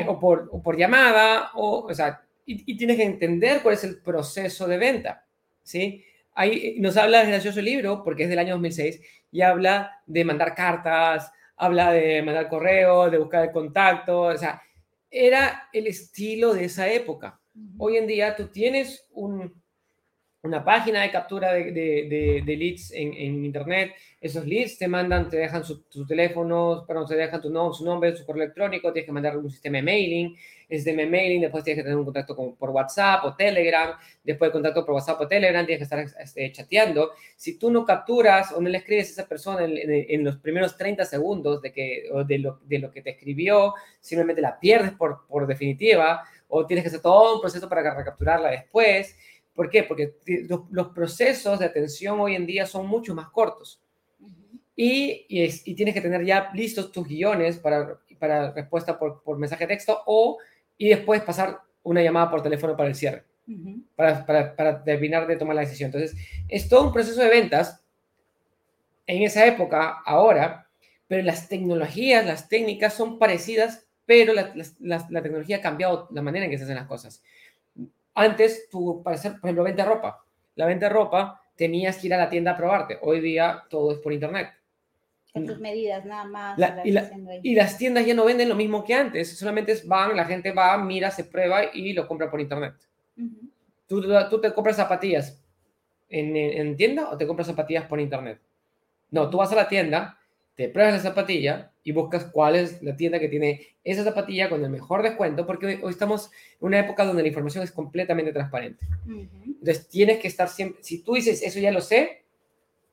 O 0.07 0.18
por 0.62 0.77
llamada. 0.77 1.50
o, 1.55 1.87
o, 1.88 1.94
sea, 1.94 2.24
y, 2.46 2.77
tienes 2.77 2.96
que 2.96 3.05
entender 3.05 3.62
cuál 3.62 3.74
es 3.74 3.85
el 3.85 4.00
proceso 4.00 4.66
de 4.66 4.79
venta. 4.79 5.27
¿sí? 5.62 6.05
Ahí 6.35 6.77
nos 6.79 6.96
habla 6.96 7.22
el 7.22 7.29
gracioso 7.29 7.61
libro, 7.61 8.03
porque 8.05 8.24
es 8.24 8.29
del 8.29 8.38
año 8.38 8.55
2006, 8.55 9.00
y 9.31 9.40
habla 9.40 10.03
de 10.07 10.24
mandar 10.24 10.55
cartas, 10.55 11.31
habla 11.57 11.92
de 11.92 12.22
mandar 12.22 12.48
correo, 12.48 13.11
de 13.11 13.18
buscar 13.18 13.44
el 13.44 13.53
contacto. 13.53 14.22
O 14.22 14.37
sea, 14.37 14.62
era 15.11 15.68
el 15.72 15.87
estilo 15.87 16.55
de 16.55 16.64
esa 16.64 16.88
época. 16.88 17.40
Hoy 17.79 17.99
en 17.99 18.07
día 18.09 18.35
tú 18.35 18.49
tienes 18.49 19.07
una 19.12 20.64
página 20.64 21.03
de 21.03 21.12
captura 21.12 21.53
de, 21.53 22.43
leads 22.45 22.90
en, 22.93 23.45
Internet. 23.45 23.93
Esos 24.21 24.45
leads 24.45 24.77
te 24.77 24.88
mandan, 24.88 25.29
te 25.29 25.37
dejan 25.37 25.64
su, 25.64 25.85
teléfono, 26.05 26.85
perdón, 26.87 27.07
te 27.07 27.14
dejan 27.14 27.40
tu 27.40 27.51
su 27.73 27.85
nombre, 27.85 28.17
su 28.17 28.27
correo 28.27 28.43
electrónico, 28.43 28.93
tienes 28.93 29.07
que 29.07 29.12
mandar 29.12 29.37
un 29.37 29.49
sistema 29.51 29.77
de 29.77 29.83
mailing. 29.85 30.37
Es 30.69 30.85
de 30.85 30.95
mailing, 30.95 31.43
después 31.43 31.62
tienes 31.62 31.81
que 31.81 31.85
tener 31.85 31.97
un 31.97 32.07
contacto 32.07 32.57
por 32.59 32.71
WhatsApp 32.71 33.25
o 33.25 33.37
Telegram. 33.37 33.97
Después 34.25 34.49
de 34.49 34.53
contacto 34.53 34.85
por 34.85 34.95
WhatsApp 34.97 35.21
o 35.21 35.29
Telegram, 35.29 35.64
tienes 35.64 35.79
que 35.88 35.97
estar 35.97 36.23
este, 36.23 36.51
chateando. 36.51 37.12
Si 37.37 37.57
tú 37.57 37.71
no 37.71 37.85
capturas 37.85 38.51
o 38.51 38.61
no 38.61 38.69
le 38.69 38.79
escribes 38.79 39.11
a 39.11 39.12
esa 39.12 39.29
persona 39.29 39.64
en, 39.64 40.25
los 40.25 40.38
primeros 40.38 40.77
30 40.77 41.05
segundos 41.05 41.62
de, 41.62 41.73
que, 41.73 42.11
de, 42.27 42.38
lo, 42.38 42.59
de 42.64 42.79
lo 42.81 42.90
que 42.90 43.03
te 43.03 43.11
escribió, 43.11 43.75
simplemente 44.01 44.43
la 44.43 44.59
pierdes 44.59 44.93
por, 44.93 45.27
por 45.29 45.47
definitiva 45.47 46.25
o 46.57 46.64
tienes 46.64 46.85
que 46.85 46.88
hacer 46.88 47.01
todo 47.01 47.35
un 47.35 47.40
proceso 47.40 47.69
para 47.69 47.93
recapturarla 47.95 48.51
después. 48.51 49.17
¿Por 49.53 49.69
qué? 49.69 49.83
Porque 49.83 50.14
los, 50.71 50.88
procesos 50.88 51.59
de 51.59 51.64
atención 51.64 52.21
hoy 52.21 52.37
en 52.37 52.47
día 52.47 52.64
son 52.64 52.87
mucho 52.87 53.12
más 53.12 53.29
cortos. 53.31 53.81
Y, 54.77 55.27
y, 55.29 55.75
tienes 55.75 55.95
que 55.95 56.01
tener 56.01 56.25
ya 56.25 56.51
listos 56.55 56.93
tus 56.93 57.09
guiones 57.09 57.59
para, 57.59 57.99
para 58.21 58.53
respuesta 58.53 58.97
por, 58.97 59.23
por, 59.25 59.37
mensaje 59.37 59.64
de 59.64 59.75
texto 59.75 60.01
o 60.07 60.38
y 60.79 60.88
después 60.88 61.23
pasar 61.23 61.61
una 61.83 62.03
llamada 62.03 62.31
por 62.31 62.43
teléfono 62.43 62.77
para 62.77 62.88
el 62.88 62.95
cierre, 62.95 63.25
para, 63.97 64.25
para, 64.25 64.55
para, 64.55 64.85
terminar 64.85 65.27
de 65.27 65.37
tomar 65.37 65.57
la 65.57 65.62
decisión. 65.62 65.88
Entonces, 65.88 66.17
es 66.49 66.69
todo 66.69 66.85
un 66.85 66.93
proceso 66.93 67.21
de 67.21 67.31
ventas 67.31 67.83
en 69.07 69.23
esa 69.23 69.45
época, 69.45 70.03
ahora, 70.05 70.69
pero 71.09 71.23
las 71.25 71.49
tecnologías, 71.49 72.25
las 72.25 72.49
técnicas 72.49 72.95
son 72.95 73.19
parecidas 73.19 73.84
pero 74.07 74.33
la, 74.33 75.23
tecnología 75.23 75.57
ha 75.57 75.61
cambiado 75.61 76.09
la 76.11 76.23
manera 76.23 76.45
en 76.45 76.51
que 76.51 76.59
se 76.59 76.64
hacen 76.64 76.77
las 76.77 76.87
cosas. 76.87 77.23
Antes, 78.14 78.69
tú, 78.71 79.03
para 79.03 79.17
hacer, 79.17 79.33
por 79.33 79.49
ejemplo, 79.49 79.64
venta 79.64 79.83
de 79.83 79.88
ropa. 79.88 80.25
La 80.57 80.67
venta 80.67 80.87
de 80.87 80.93
ropa 80.93 81.43
tenías 81.57 81.99
que 81.99 82.09
ir 82.09 82.14
a 82.14 82.19
la 82.19 82.31
tienda 82.31 82.53
a 82.53 82.57
probarte. 82.57 82.99
Hoy 83.03 83.21
día 83.21 83.64
todo 83.69 83.93
es 83.93 83.99
por 83.99 84.12
internet. 84.12 84.51
Con 85.33 85.47
tus 85.47 85.59
medidas, 85.59 86.05
nada 86.05 86.25
más. 86.25 86.59
y, 86.85 87.55
las 87.55 87.77
tiendas 87.77 88.07
ya 88.07 88.14
no 88.14 88.25
venden 88.25 88.49
lo 88.49 88.55
mismo 88.55 88.85
que 88.85 88.95
antes. 88.95 89.37
Solamente 89.37 89.77
van, 89.85 90.17
la 90.17 90.25
gente 90.25 90.53
va, 90.53 90.79
mira, 90.79 91.11
se 91.11 91.25
prueba 91.25 91.64
y 91.73 91.93
lo 91.93 92.07
compra 92.07 92.31
por 92.31 92.40
internet. 92.40 92.75
¿Tú, 93.88 94.01
tú, 94.31 94.40
te 94.40 94.53
compras 94.53 94.77
zapatillas 94.77 95.43
en, 96.09 96.37
en 96.37 96.77
tienda 96.77 97.11
o 97.11 97.17
te 97.17 97.27
compras 97.27 97.49
zapatillas 97.49 97.87
por 97.87 97.99
internet? 97.99 98.38
No, 99.11 99.29
tú 99.29 99.38
vas 99.38 99.51
a 99.51 99.57
la 99.57 99.69
tienda, 99.69 100.19
te 100.55 100.69
pruebas 100.69 100.95
la 100.95 101.01
zapatilla 101.01 101.73
y 101.83 101.93
buscas 101.93 102.27
cuál 102.27 102.57
es 102.57 102.83
la 102.83 102.97
tienda 102.97 103.19
que 103.19 103.29
tiene 103.29 103.77
esa 103.83 104.05
zapatilla 104.05 104.49
con 104.49 104.64
el 104.64 104.71
mejor 104.71 105.03
descuento, 105.03 105.47
porque 105.47 105.81
hoy, 105.83 105.90
estamos 105.90 106.31
en 106.61 106.67
una 106.69 106.79
época 106.79 107.05
donde 107.05 107.23
la 107.23 107.29
información 107.29 107.64
es 107.64 107.73
completamente 107.73 108.33
transparente. 108.33 108.87
Entonces, 109.07 109.88
tienes 109.88 110.19
que 110.19 110.29
estar 110.29 110.49
siempre, 110.49 110.83
si 110.83 111.03
tú 111.03 111.14
dices, 111.14 111.43
eso 111.43 111.59
ya 111.59 111.73
lo 111.73 111.81
sé, 111.81 112.25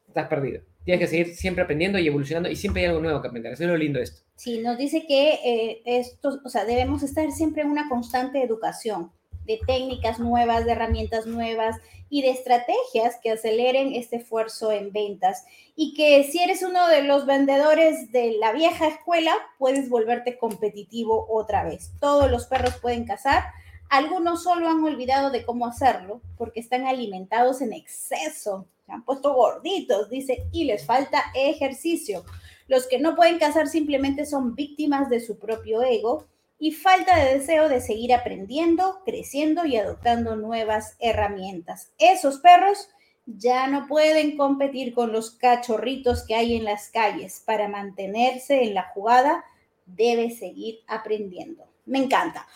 estás 0.08 0.28
perdido. 0.28 0.62
Tienes 0.84 1.00
que 1.00 1.08
seguir 1.08 1.36
siempre 1.36 1.64
aprendiendo 1.64 2.00
y 2.00 2.08
evolucionando 2.08 2.50
y 2.50 2.56
siempre 2.56 2.82
hay 2.82 2.88
algo 2.88 3.02
nuevo 3.02 3.22
que 3.22 3.28
aprender. 3.28 3.54
Eso 3.54 3.64
es 3.64 3.70
lo 3.70 3.78
lindo 3.78 4.00
de 4.00 4.06
esto. 4.06 4.22
Sí, 4.36 4.60
nos 4.60 4.78
dice 4.78 5.06
que 5.08 5.34
eh, 5.46 5.82
esto, 5.86 6.42
o 6.44 6.50
sea, 6.50 6.66
debemos 6.66 7.04
estar 7.04 7.32
siempre 7.32 7.62
en 7.62 7.70
una 7.70 7.88
constante 7.88 8.44
educación 8.44 9.12
de 9.46 9.60
técnicas 9.66 10.20
nuevas, 10.20 10.66
de 10.66 10.72
herramientas 10.72 11.26
nuevas 11.26 11.78
y 12.10 12.22
de 12.22 12.32
estrategias 12.32 13.18
que 13.22 13.32
aceleren 13.32 13.94
este 13.94 14.18
esfuerzo 14.18 14.72
en 14.72 14.92
ventas. 14.92 15.46
Y 15.76 15.94
que 15.94 16.24
si 16.26 16.40
eres 16.40 16.62
uno 16.62 16.88
de 16.88 17.04
los 17.04 17.26
vendedores 17.26 18.12
de 18.12 18.34
la 18.38 18.52
vieja 18.52 18.88
escuela, 18.88 19.34
puedes 19.58 19.90
volverte 19.90 20.38
competitivo 20.38 21.26
otra 21.30 21.64
vez. 21.64 21.92
Todos 22.00 22.30
los 22.30 22.48
perros 22.48 22.76
pueden 22.82 23.06
cazar. 23.06 23.44
Algunos 23.90 24.44
solo 24.44 24.70
han 24.70 24.84
olvidado 24.84 25.32
de 25.32 25.46
cómo 25.46 25.66
hacerlo 25.66 26.22
porque 26.38 26.60
están 26.60 26.86
alimentados 26.86 27.62
en 27.62 27.74
exceso. 27.74 28.68
Se 28.86 28.92
han 28.92 29.04
puesto 29.04 29.34
gorditos, 29.34 30.10
dice, 30.10 30.48
y 30.52 30.66
les 30.66 30.86
falta 30.86 31.24
ejercicio. 31.34 32.24
Los 32.68 32.88
que 32.88 33.00
no 33.00 33.16
pueden 33.16 33.38
cazar 33.38 33.68
simplemente 33.68 34.26
son 34.26 34.56
víctimas 34.56 35.10
de 35.10 35.20
su 35.20 35.38
propio 35.38 35.82
ego 35.82 36.28
y 36.62 36.74
falta 36.74 37.18
de 37.18 37.40
deseo 37.40 37.70
de 37.70 37.82
seguir 37.82 38.14
aprendiendo, 38.14 39.02
creciendo 39.04 39.66
y 39.66 39.78
adoptando 39.78 40.36
nuevas 40.36 40.96
herramientas. 41.00 41.92
Esos 41.98 42.38
perros 42.38 42.88
ya 43.26 43.66
no 43.66 43.88
pueden 43.88 44.38
competir 44.38 44.94
con 44.94 45.12
los 45.12 45.32
cachorritos 45.32 46.24
que 46.24 46.36
hay 46.36 46.56
en 46.56 46.66
las 46.66 46.90
calles. 46.90 47.42
Para 47.44 47.68
mantenerse 47.68 48.62
en 48.62 48.76
la 48.76 48.92
jugada, 48.94 49.44
debe 49.88 50.30
seguir 50.30 50.82
aprendiendo. 50.86 51.64
Me 51.88 51.98
encanta. 51.98 52.48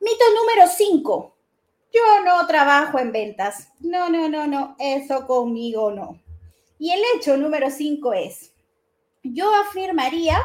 Mito 0.00 0.24
número 0.40 0.66
5. 0.66 1.34
Yo 1.92 2.24
no 2.24 2.46
trabajo 2.46 2.98
en 2.98 3.12
ventas. 3.12 3.68
No, 3.80 4.08
no, 4.08 4.30
no, 4.30 4.46
no. 4.46 4.74
Eso 4.78 5.26
conmigo 5.26 5.90
no. 5.90 6.18
Y 6.78 6.92
el 6.92 7.00
hecho 7.14 7.36
número 7.36 7.70
5 7.70 8.14
es, 8.14 8.54
yo 9.22 9.54
afirmaría 9.54 10.40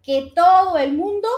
que 0.00 0.30
todo 0.32 0.78
el 0.78 0.92
mundo 0.92 1.28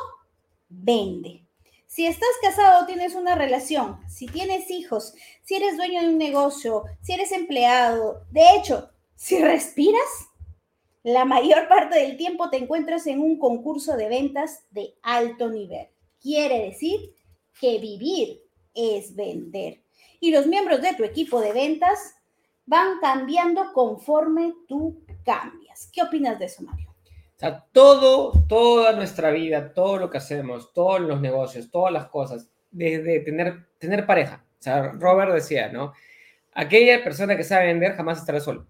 vende. 0.83 1.45
Si 1.87 2.07
estás 2.07 2.31
casado, 2.43 2.87
tienes 2.87 3.15
una 3.15 3.37
relación, 3.37 4.01
si 4.09 4.27
tienes 4.27 4.71
hijos, 4.71 5.15
si 5.43 5.55
eres 5.55 5.77
dueño 5.77 6.03
de 6.03 6.09
un 6.09 6.19
negocio, 6.19 6.85
si 7.03 7.13
eres 7.13 7.31
empleado, 7.31 8.25
de 8.33 8.43
hecho, 8.57 8.91
si 9.15 9.39
respiras, 9.39 10.29
la 11.05 11.25
mayor 11.25 11.69
parte 11.69 11.99
del 11.99 12.17
tiempo 12.17 12.51
te 12.51 12.57
encuentras 12.57 13.07
en 13.07 13.21
un 13.21 13.39
concurso 13.39 13.97
de 13.97 14.09
ventas 14.09 14.65
de 14.71 14.95
alto 15.03 15.49
nivel. 15.49 15.87
Quiere 16.21 16.65
decir 16.65 17.15
que 17.61 17.79
vivir 17.79 18.43
es 18.75 19.15
vender. 19.15 19.83
Y 20.19 20.33
los 20.33 20.47
miembros 20.47 20.83
de 20.83 20.95
tu 20.95 21.05
equipo 21.05 21.41
de 21.41 21.53
ventas 21.53 22.17
van 22.67 22.99
cambiando 23.01 23.73
conforme 23.73 24.55
tú 24.67 25.03
cambias. 25.25 25.89
¿Qué 25.93 26.03
opinas 26.03 26.39
de 26.39 26.47
eso, 26.47 26.63
Mario? 26.63 26.84
O 27.45 27.47
sea, 27.47 27.67
todo, 27.73 28.33
toda 28.49 28.93
nuestra 28.93 29.31
vida, 29.31 29.75
todo 29.75 29.99
lo 29.99 30.09
que 30.09 30.17
hacemos, 30.17 30.73
todos 30.73 30.99
los 31.01 31.21
negocios, 31.21 31.71
todas 31.71 31.93
las 31.93 32.07
cosas, 32.07 32.49
desde 32.71 33.21
tener, 33.21 33.67
tener 33.79 34.07
pareja. 34.07 34.43
O 34.59 34.63
sea, 34.63 34.93
Robert 34.93 35.35
decía, 35.35 35.69
¿no? 35.69 35.93
Aquella 36.55 37.05
persona 37.05 37.37
que 37.37 37.45
sabe 37.45 37.67
vender 37.67 37.97
jamás 37.97 38.19
estará 38.19 38.41
solo. 38.41 38.67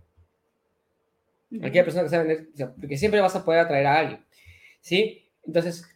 Aquella 1.63 1.85
persona 1.85 2.03
que 2.03 2.09
sabe 2.09 2.25
vender, 2.25 2.75
porque 2.81 2.97
siempre 2.97 3.21
vas 3.21 3.37
a 3.37 3.45
poder 3.45 3.61
atraer 3.61 3.87
a 3.87 3.99
alguien. 4.01 4.25
¿Sí? 4.81 5.25
Entonces, 5.47 5.87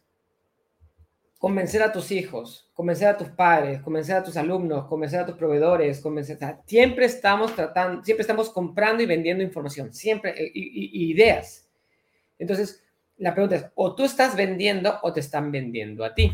convencer 1.36 1.82
a 1.82 1.90
tus 1.90 2.12
hijos, 2.12 2.70
convencer 2.74 3.08
a 3.08 3.16
tus 3.16 3.30
padres, 3.30 3.80
convencer 3.80 4.14
a 4.14 4.22
tus 4.22 4.36
alumnos, 4.36 4.86
convencer 4.86 5.18
a 5.18 5.26
tus 5.26 5.34
proveedores, 5.34 6.00
convencer, 6.00 6.38
siempre 6.64 7.06
estamos 7.06 7.56
tratando, 7.56 8.04
siempre 8.04 8.20
estamos 8.20 8.50
comprando 8.50 9.02
y 9.02 9.06
vendiendo 9.06 9.42
información, 9.42 9.92
siempre, 9.92 10.30
eh, 10.40 10.52
y, 10.54 11.10
ideas. 11.12 11.67
Entonces, 12.38 12.82
la 13.18 13.34
pregunta 13.34 13.56
es, 13.56 13.66
o 13.74 13.94
tú 13.94 14.04
estás 14.04 14.36
vendiendo 14.36 14.98
o 15.02 15.12
te 15.12 15.20
están 15.20 15.50
vendiendo 15.50 16.04
a 16.04 16.14
ti. 16.14 16.32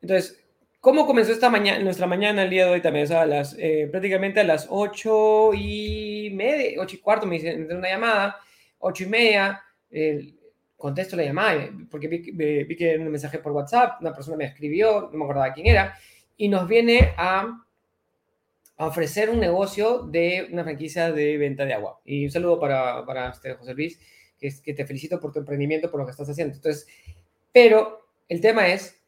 Entonces, 0.00 0.44
¿cómo 0.80 1.06
comenzó 1.06 1.32
esta 1.32 1.50
mañana, 1.50 1.82
nuestra 1.82 2.06
mañana 2.06 2.42
el 2.42 2.50
día 2.50 2.66
de 2.66 2.72
hoy 2.72 2.80
también? 2.80 3.10
a 3.12 3.26
las, 3.26 3.56
eh, 3.58 3.88
prácticamente 3.90 4.40
a 4.40 4.44
las 4.44 4.66
ocho 4.68 5.52
y 5.54 6.30
media, 6.34 6.80
ocho 6.80 6.96
y 6.96 7.00
cuarto 7.00 7.26
me 7.26 7.36
hicieron 7.36 7.70
una 7.76 7.88
llamada, 7.88 8.36
ocho 8.78 9.04
y 9.04 9.06
media, 9.06 9.62
contesto 10.76 11.16
la 11.16 11.24
llamada, 11.24 11.70
porque 11.90 12.06
vi, 12.06 12.18
vi, 12.30 12.76
que 12.76 12.92
era 12.92 13.02
un 13.02 13.10
mensaje 13.10 13.38
por 13.38 13.52
WhatsApp, 13.52 14.00
una 14.00 14.14
persona 14.14 14.36
me 14.36 14.44
escribió, 14.44 15.08
no 15.12 15.18
me 15.18 15.24
acordaba 15.24 15.52
quién 15.52 15.66
era, 15.66 15.98
y 16.36 16.48
nos 16.48 16.68
viene 16.68 17.14
a, 17.16 17.64
ofrecer 18.80 19.28
un 19.28 19.40
negocio 19.40 20.04
de 20.04 20.48
una 20.52 20.62
franquicia 20.62 21.10
de 21.10 21.36
venta 21.36 21.64
de 21.64 21.74
agua. 21.74 21.98
Y 22.04 22.26
un 22.26 22.30
saludo 22.30 22.60
para, 22.60 23.04
para 23.04 23.30
este 23.30 23.54
José 23.54 23.74
Luis, 23.74 23.98
que, 24.38 24.52
que 24.62 24.74
te 24.74 24.86
felicito 24.86 25.20
por 25.20 25.32
tu 25.32 25.40
emprendimiento, 25.40 25.90
por 25.90 26.00
lo 26.00 26.06
que 26.06 26.12
estás 26.12 26.28
haciendo. 26.28 26.54
Entonces, 26.54 26.86
pero 27.52 28.08
el 28.28 28.40
tema 28.40 28.68
es, 28.68 29.00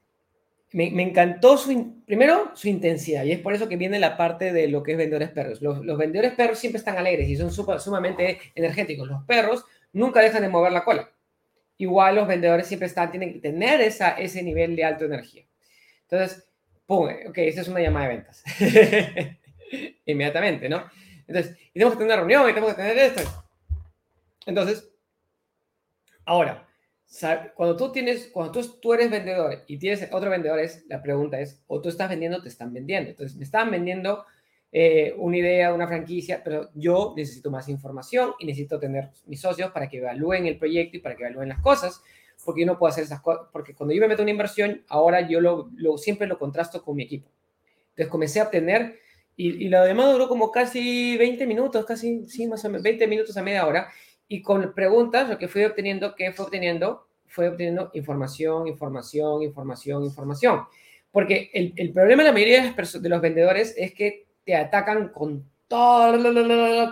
me, 0.73 0.87
encantó 1.03 1.57
su, 1.57 2.03
primero 2.07 2.53
su 2.55 2.69
intensidad, 2.69 3.25
y 3.25 3.33
es 3.33 3.41
por 3.41 3.55
eso 3.55 3.69
que 3.69 3.77
viene 3.77 3.99
la 3.99 4.17
parte 4.17 4.53
de 4.53 4.69
lo 4.69 4.83
que 4.83 4.93
es 4.93 4.99
vendedores 4.99 5.31
perros. 5.31 5.63
Los, 5.63 5.85
los 5.85 5.99
vendedores 5.99 6.33
perros 6.35 6.59
siempre 6.59 6.79
están 6.79 6.99
alegres 6.99 7.29
y 7.29 7.37
son 7.37 7.51
sumamente 7.51 8.39
energéticos. 8.55 9.09
Los 9.09 9.25
perros 9.25 9.65
nunca 9.93 10.21
dejan 10.21 10.43
de 10.43 10.49
mover 10.49 10.73
la 10.73 10.85
cola 10.85 11.11
igual 11.81 12.15
los 12.15 12.29
vendedores 12.29 12.67
siempre 12.67 12.87
están, 12.87 13.11
tienen 13.11 13.33
que 13.33 13.39
tener 13.39 13.81
esa, 13.81 14.11
ese 14.11 14.43
nivel 14.43 14.77
de 14.77 14.85
alta 14.85 15.07
energía. 15.07 15.45
Entonces, 16.03 16.47
pum, 16.85 17.09
ok, 17.27 17.39
esa 17.39 17.63
es 17.63 17.69
una 17.69 17.81
llamada 17.81 18.07
de 18.07 18.15
ventas. 18.17 18.45
Inmediatamente, 20.05 20.69
¿no? 20.69 20.85
Entonces, 21.27 21.57
y 21.71 21.73
tenemos 21.73 21.95
que 21.95 22.01
tener 22.01 22.13
una 22.13 22.17
reunión, 22.17 22.43
y 22.51 22.53
tenemos 22.53 22.75
que 22.75 22.83
tener 22.83 22.99
esto. 22.99 23.23
Entonces, 24.45 24.90
ahora, 26.31 26.69
cuando 27.55 27.77
tú 27.77 27.91
tienes, 27.91 28.29
cuando 28.29 28.53
tú, 28.53 28.79
tú 28.81 28.95
eres 28.95 29.11
vendedor 29.11 29.65
y 29.67 29.79
tienes 29.79 30.09
otro 30.13 30.31
vendedor, 30.31 30.61
la 30.89 31.03
pregunta 31.03 31.41
es, 31.41 31.61
o 31.67 31.81
tú 31.81 31.89
estás 31.89 32.09
vendiendo 32.09 32.41
te 32.41 32.49
están 32.49 32.73
vendiendo. 32.73 33.11
Entonces, 33.11 33.37
me 33.37 33.43
están 33.43 33.69
vendiendo 33.71 34.25
eh, 34.71 35.13
una 35.19 35.39
idea, 35.39 35.75
una 35.75 35.89
franquicia, 35.89 36.41
pero 36.45 36.71
yo 36.75 37.15
necesito 37.17 37.51
más 37.51 37.69
información 37.69 38.35
y 38.39 38.47
necesito 38.47 38.79
tener 38.79 39.11
mis 39.27 39.41
socios 39.41 39.73
para 39.73 39.89
que 39.89 39.99
evalúen 39.99 40.47
el 40.47 40.57
proyecto 40.57 40.99
y 40.99 41.01
para 41.01 41.17
que 41.17 41.25
evalúen 41.25 41.49
las 41.49 41.61
cosas, 41.61 42.01
porque 42.45 42.61
yo 42.61 42.67
no 42.69 42.79
puedo 42.79 42.91
hacer 42.91 43.05
esas 43.05 43.21
cosas, 43.21 43.49
porque 43.53 43.75
cuando 43.75 43.93
yo 43.93 44.01
me 44.01 44.09
meto 44.09 44.23
una 44.23 44.31
inversión, 44.31 44.85
ahora 44.89 45.29
yo 45.29 45.41
lo, 45.41 45.69
lo 45.75 45.99
siempre 45.99 46.29
lo 46.29 46.39
contrasto 46.39 46.85
con 46.85 46.95
mi 46.95 47.03
equipo. 47.03 47.29
Entonces 47.91 48.09
comencé 48.09 48.39
a 48.39 48.45
obtener, 48.45 49.01
y, 49.37 49.65
y 49.65 49.69
la 49.69 49.85
demanda 49.85 50.13
duró 50.13 50.29
como 50.29 50.53
casi 50.53 51.17
20 51.17 51.45
minutos, 51.47 51.85
casi, 51.85 52.25
sí, 52.27 52.47
más 52.47 52.65
o 52.65 52.69
menos, 52.69 52.83
20 52.85 53.07
minutos 53.09 53.37
a 53.37 53.43
media 53.43 53.67
hora, 53.67 53.89
y 54.33 54.43
con 54.43 54.73
preguntas, 54.75 55.29
lo 55.29 55.39
que 55.39 55.49
fui 55.49 55.65
obteniendo, 55.65 56.15
¿qué 56.15 56.33
fue 56.33 56.45
obteniendo? 56.45 57.09
Fue 57.27 57.49
obteniendo 57.49 57.91
información, 57.95 58.69
información, 58.69 59.43
información, 59.43 60.05
información. 60.05 60.67
Porque 61.11 61.51
el, 61.53 61.73
el 61.75 61.93
problema 61.93 62.23
de 62.23 62.29
la 62.29 62.33
mayoría 62.33 62.63
de, 62.63 63.01
de 63.01 63.09
los 63.09 63.21
vendedores 63.21 63.75
es 63.77 63.93
que 63.93 64.29
te 64.45 64.55
atacan 64.55 65.09
con 65.09 65.51
todo, 65.67 66.13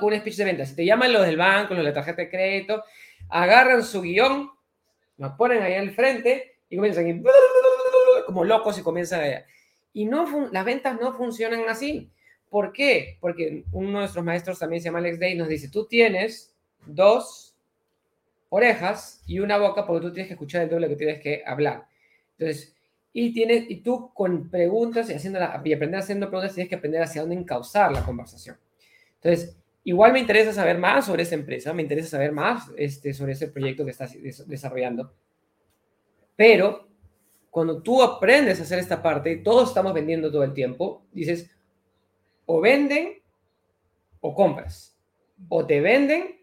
con 0.01 0.13
un 0.13 0.19
speech 0.19 0.35
de 0.35 0.45
venta. 0.47 0.67
Si 0.67 0.75
te 0.75 0.85
llaman 0.85 1.13
los 1.13 1.25
del 1.25 1.37
banco, 1.37 1.75
los 1.75 1.85
de 1.85 1.91
la 1.91 1.95
tarjeta 1.95 2.23
de 2.23 2.29
crédito, 2.29 2.83
agarran 3.29 3.85
su 3.85 4.03
guion, 4.03 4.51
lo 5.19 5.37
ponen 5.37 5.63
ahí 5.63 5.75
al 5.75 5.93
frente 5.93 6.57
y 6.69 6.75
comienzan 6.75 7.23
como 8.27 8.43
locos 8.43 8.77
y 8.81 8.83
comienzan 8.83 9.21
a... 9.21 9.45
Y 9.93 10.07
no, 10.07 10.49
las 10.51 10.65
ventas 10.65 11.01
no 11.01 11.17
funcionan 11.17 11.69
así. 11.69 12.11
¿Por 12.51 12.73
qué? 12.73 13.17
Porque 13.21 13.63
uno 13.71 13.87
de 13.87 13.93
nuestros 13.93 14.25
maestros 14.25 14.59
también 14.59 14.83
se 14.83 14.87
llama 14.87 14.99
Alex 14.99 15.21
Day, 15.21 15.37
nos 15.37 15.47
dice, 15.47 15.69
tú 15.69 15.87
tienes 15.87 16.53
dos 16.95 17.57
orejas 18.51 19.23
y 19.27 19.41
una 19.41 19.59
boca 19.59 19.87
porque 19.87 20.07
tú 20.07 20.13
tienes 20.13 20.29
que 20.29 20.35
escuchar 20.35 20.63
el 20.63 20.71
doble 20.71 20.89
que 20.89 20.97
tienes 20.97 21.21
que 21.21 21.43
hablar. 21.47 21.87
Entonces, 22.39 22.75
y, 23.13 23.33
tienes, 23.33 23.69
y 23.69 23.77
tú 23.77 24.13
con 24.15 24.49
preguntas 24.49 25.11
y, 25.11 25.15
haciendo 25.15 25.41
y 25.65 25.73
aprender 25.73 26.01
haciendo 26.01 26.29
preguntas 26.29 26.55
tienes 26.55 26.69
que 26.69 26.77
aprender 26.77 27.03
hacia 27.03 27.23
dónde 27.23 27.37
encauzar 27.37 27.93
la 27.93 28.05
conversación. 28.05 28.57
Entonces, 29.17 29.57
igual 29.85 30.13
me 30.13 30.21
interesa 30.21 30.53
saber 30.53 30.79
más 30.79 31.07
sobre 31.07 31.23
esa 31.23 31.35
empresa, 31.35 31.73
me 31.73 31.83
interesa 31.83 32.09
saber 32.11 32.33
más 32.33 32.71
este, 32.77 33.13
sobre 33.13 33.33
ese 33.33 33.49
proyecto 33.49 33.85
que 33.85 33.91
estás 33.91 34.17
desarrollando. 34.47 35.13
Pero 36.37 36.89
cuando 37.51 37.83
tú 37.83 38.03
aprendes 38.03 38.61
a 38.61 38.63
hacer 38.63 38.79
esta 38.79 39.03
parte, 39.03 39.37
todos 39.37 39.71
estamos 39.71 39.93
vendiendo 39.93 40.31
todo 40.31 40.45
el 40.45 40.53
tiempo, 40.53 41.03
dices, 41.13 41.51
o 42.47 42.61
venden 42.61 43.21
o 44.21 44.35
compras, 44.35 44.97
o 45.49 45.67
te 45.67 45.81
venden 45.81 46.38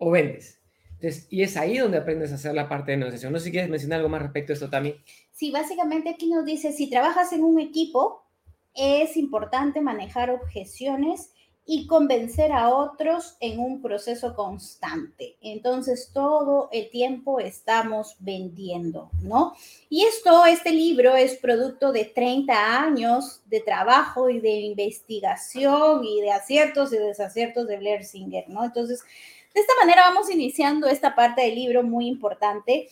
o 0.00 0.10
vendes 0.10 0.60
y 1.30 1.42
es 1.42 1.56
ahí 1.56 1.78
donde 1.78 1.98
aprendes 1.98 2.32
a 2.32 2.34
hacer 2.34 2.54
la 2.54 2.68
parte 2.68 2.92
de 2.92 2.98
negociación. 2.98 3.32
No 3.32 3.38
sé 3.38 3.46
si 3.46 3.50
quieres 3.50 3.70
mencionar 3.70 3.98
algo 3.98 4.08
más 4.08 4.22
respecto 4.22 4.52
a 4.52 4.54
esto 4.54 4.70
también. 4.70 4.96
Sí, 5.32 5.50
básicamente 5.50 6.10
aquí 6.10 6.28
nos 6.28 6.44
dice, 6.44 6.72
si 6.72 6.90
trabajas 6.90 7.32
en 7.32 7.42
un 7.42 7.58
equipo, 7.58 8.22
es 8.74 9.16
importante 9.16 9.80
manejar 9.80 10.30
objeciones 10.30 11.32
y 11.66 11.86
convencer 11.86 12.52
a 12.52 12.70
otros 12.70 13.36
en 13.40 13.60
un 13.60 13.80
proceso 13.80 14.34
constante. 14.34 15.36
Entonces, 15.40 16.10
todo 16.12 16.68
el 16.72 16.90
tiempo 16.90 17.38
estamos 17.38 18.16
vendiendo, 18.18 19.10
¿no? 19.22 19.54
Y 19.88 20.04
esto, 20.04 20.46
este 20.46 20.72
libro 20.72 21.14
es 21.14 21.36
producto 21.36 21.92
de 21.92 22.06
30 22.06 22.82
años 22.82 23.42
de 23.46 23.60
trabajo 23.60 24.28
y 24.28 24.40
de 24.40 24.50
investigación 24.50 26.04
y 26.04 26.20
de 26.20 26.32
aciertos 26.32 26.92
y 26.92 26.98
desaciertos 26.98 27.68
de 27.68 27.76
Blair 27.76 28.04
Singer, 28.04 28.48
¿no? 28.48 28.64
Entonces, 28.64 29.04
de 29.54 29.60
esta 29.60 29.72
manera 29.80 30.02
vamos 30.06 30.30
iniciando 30.30 30.86
esta 30.86 31.14
parte 31.14 31.42
del 31.42 31.54
libro 31.54 31.82
muy 31.82 32.06
importante, 32.06 32.88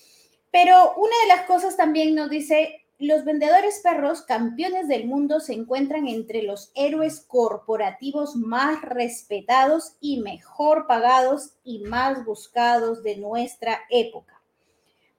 pero 0.51 0.95
una 0.97 1.15
de 1.23 1.29
las 1.29 1.47
cosas 1.47 1.77
también 1.77 2.15
nos 2.15 2.31
dice, 2.31 2.85
los 2.99 3.25
vendedores 3.25 3.81
perros 3.81 4.23
campeones 4.23 4.89
del 4.89 5.07
mundo 5.07 5.39
se 5.39 5.53
encuentran 5.53 6.09
entre 6.09 6.43
los 6.43 6.73
héroes 6.75 7.21
corporativos 7.21 8.35
más 8.35 8.83
respetados 8.83 9.93
y 10.01 10.21
mejor 10.21 10.89
pagados 10.89 11.53
y 11.63 11.79
más 11.81 12.25
buscados 12.25 13.05
de 13.05 13.17
nuestra 13.17 13.83
época. 13.91 14.43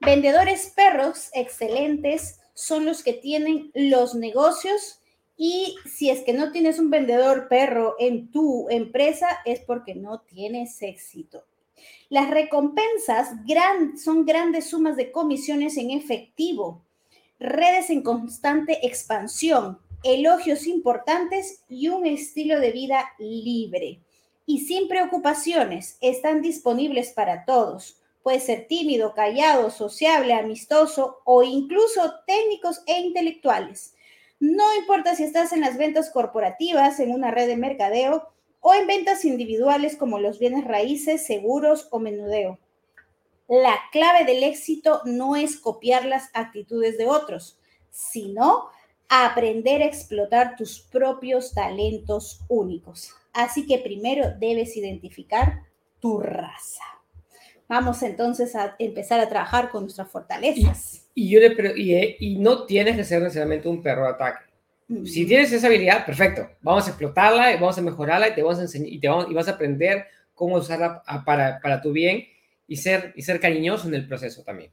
Vendedores 0.00 0.72
perros 0.76 1.30
excelentes 1.32 2.40
son 2.52 2.84
los 2.84 3.02
que 3.02 3.14
tienen 3.14 3.70
los 3.74 4.14
negocios 4.14 4.99
y 5.42 5.76
si 5.86 6.10
es 6.10 6.20
que 6.20 6.34
no 6.34 6.52
tienes 6.52 6.78
un 6.78 6.90
vendedor 6.90 7.48
perro 7.48 7.96
en 7.98 8.30
tu 8.30 8.68
empresa, 8.68 9.26
es 9.46 9.60
porque 9.60 9.94
no 9.94 10.20
tienes 10.20 10.82
éxito. 10.82 11.44
Las 12.10 12.28
recompensas 12.28 13.30
son 13.96 14.26
grandes 14.26 14.66
sumas 14.66 14.96
de 14.96 15.10
comisiones 15.10 15.78
en 15.78 15.92
efectivo, 15.92 16.84
redes 17.38 17.88
en 17.88 18.02
constante 18.02 18.86
expansión, 18.86 19.78
elogios 20.02 20.66
importantes 20.66 21.64
y 21.70 21.88
un 21.88 22.04
estilo 22.04 22.60
de 22.60 22.72
vida 22.72 23.10
libre. 23.18 24.02
Y 24.44 24.66
sin 24.66 24.88
preocupaciones, 24.88 25.96
están 26.02 26.42
disponibles 26.42 27.12
para 27.14 27.46
todos. 27.46 27.98
Puede 28.22 28.40
ser 28.40 28.66
tímido, 28.68 29.14
callado, 29.14 29.70
sociable, 29.70 30.34
amistoso 30.34 31.20
o 31.24 31.42
incluso 31.42 32.12
técnicos 32.26 32.82
e 32.86 33.00
intelectuales. 33.00 33.94
No 34.40 34.74
importa 34.74 35.14
si 35.14 35.22
estás 35.22 35.52
en 35.52 35.60
las 35.60 35.76
ventas 35.76 36.10
corporativas, 36.10 36.98
en 36.98 37.12
una 37.12 37.30
red 37.30 37.46
de 37.46 37.56
mercadeo 37.56 38.30
o 38.60 38.74
en 38.74 38.86
ventas 38.86 39.24
individuales 39.24 39.96
como 39.96 40.18
los 40.18 40.38
bienes 40.38 40.64
raíces, 40.64 41.26
seguros 41.26 41.88
o 41.90 41.98
menudeo. 41.98 42.58
La 43.48 43.78
clave 43.92 44.24
del 44.24 44.42
éxito 44.42 45.02
no 45.04 45.36
es 45.36 45.58
copiar 45.58 46.06
las 46.06 46.30
actitudes 46.32 46.96
de 46.96 47.06
otros, 47.06 47.58
sino 47.90 48.70
aprender 49.08 49.82
a 49.82 49.86
explotar 49.86 50.56
tus 50.56 50.80
propios 50.80 51.52
talentos 51.52 52.40
únicos. 52.48 53.12
Así 53.32 53.66
que 53.66 53.78
primero 53.78 54.32
debes 54.38 54.76
identificar 54.76 55.64
tu 56.00 56.20
raza. 56.20 56.99
Vamos 57.70 58.02
entonces 58.02 58.56
a 58.56 58.74
empezar 58.80 59.20
a 59.20 59.28
trabajar 59.28 59.70
con 59.70 59.84
nuestras 59.84 60.10
fortalezas. 60.10 61.06
Y, 61.14 61.30
yo 61.30 61.38
le, 61.38 61.54
y, 61.76 62.16
y 62.18 62.36
no 62.36 62.66
tienes 62.66 62.96
que 62.96 63.04
ser 63.04 63.22
necesariamente 63.22 63.68
un 63.68 63.80
perro 63.80 64.02
de 64.02 64.08
ataque. 64.08 64.44
Si 65.04 65.24
tienes 65.24 65.52
esa 65.52 65.68
habilidad, 65.68 66.04
perfecto. 66.04 66.50
Vamos 66.62 66.88
a 66.88 66.90
explotarla, 66.90 67.52
y 67.52 67.60
vamos 67.60 67.78
a 67.78 67.82
mejorarla 67.82 68.28
y 68.28 68.34
te 68.34 68.42
vamos 68.42 68.58
a 68.58 68.62
enseñar 68.62 68.88
y, 68.88 68.98
te 68.98 69.08
vamos, 69.08 69.26
y 69.30 69.34
vas 69.34 69.46
a 69.46 69.52
aprender 69.52 70.04
cómo 70.34 70.56
usarla 70.56 71.00
para, 71.24 71.60
para 71.60 71.80
tu 71.80 71.92
bien 71.92 72.24
y 72.66 72.74
ser, 72.74 73.12
y 73.14 73.22
ser 73.22 73.38
cariñoso 73.38 73.86
en 73.86 73.94
el 73.94 74.08
proceso 74.08 74.42
también. 74.42 74.72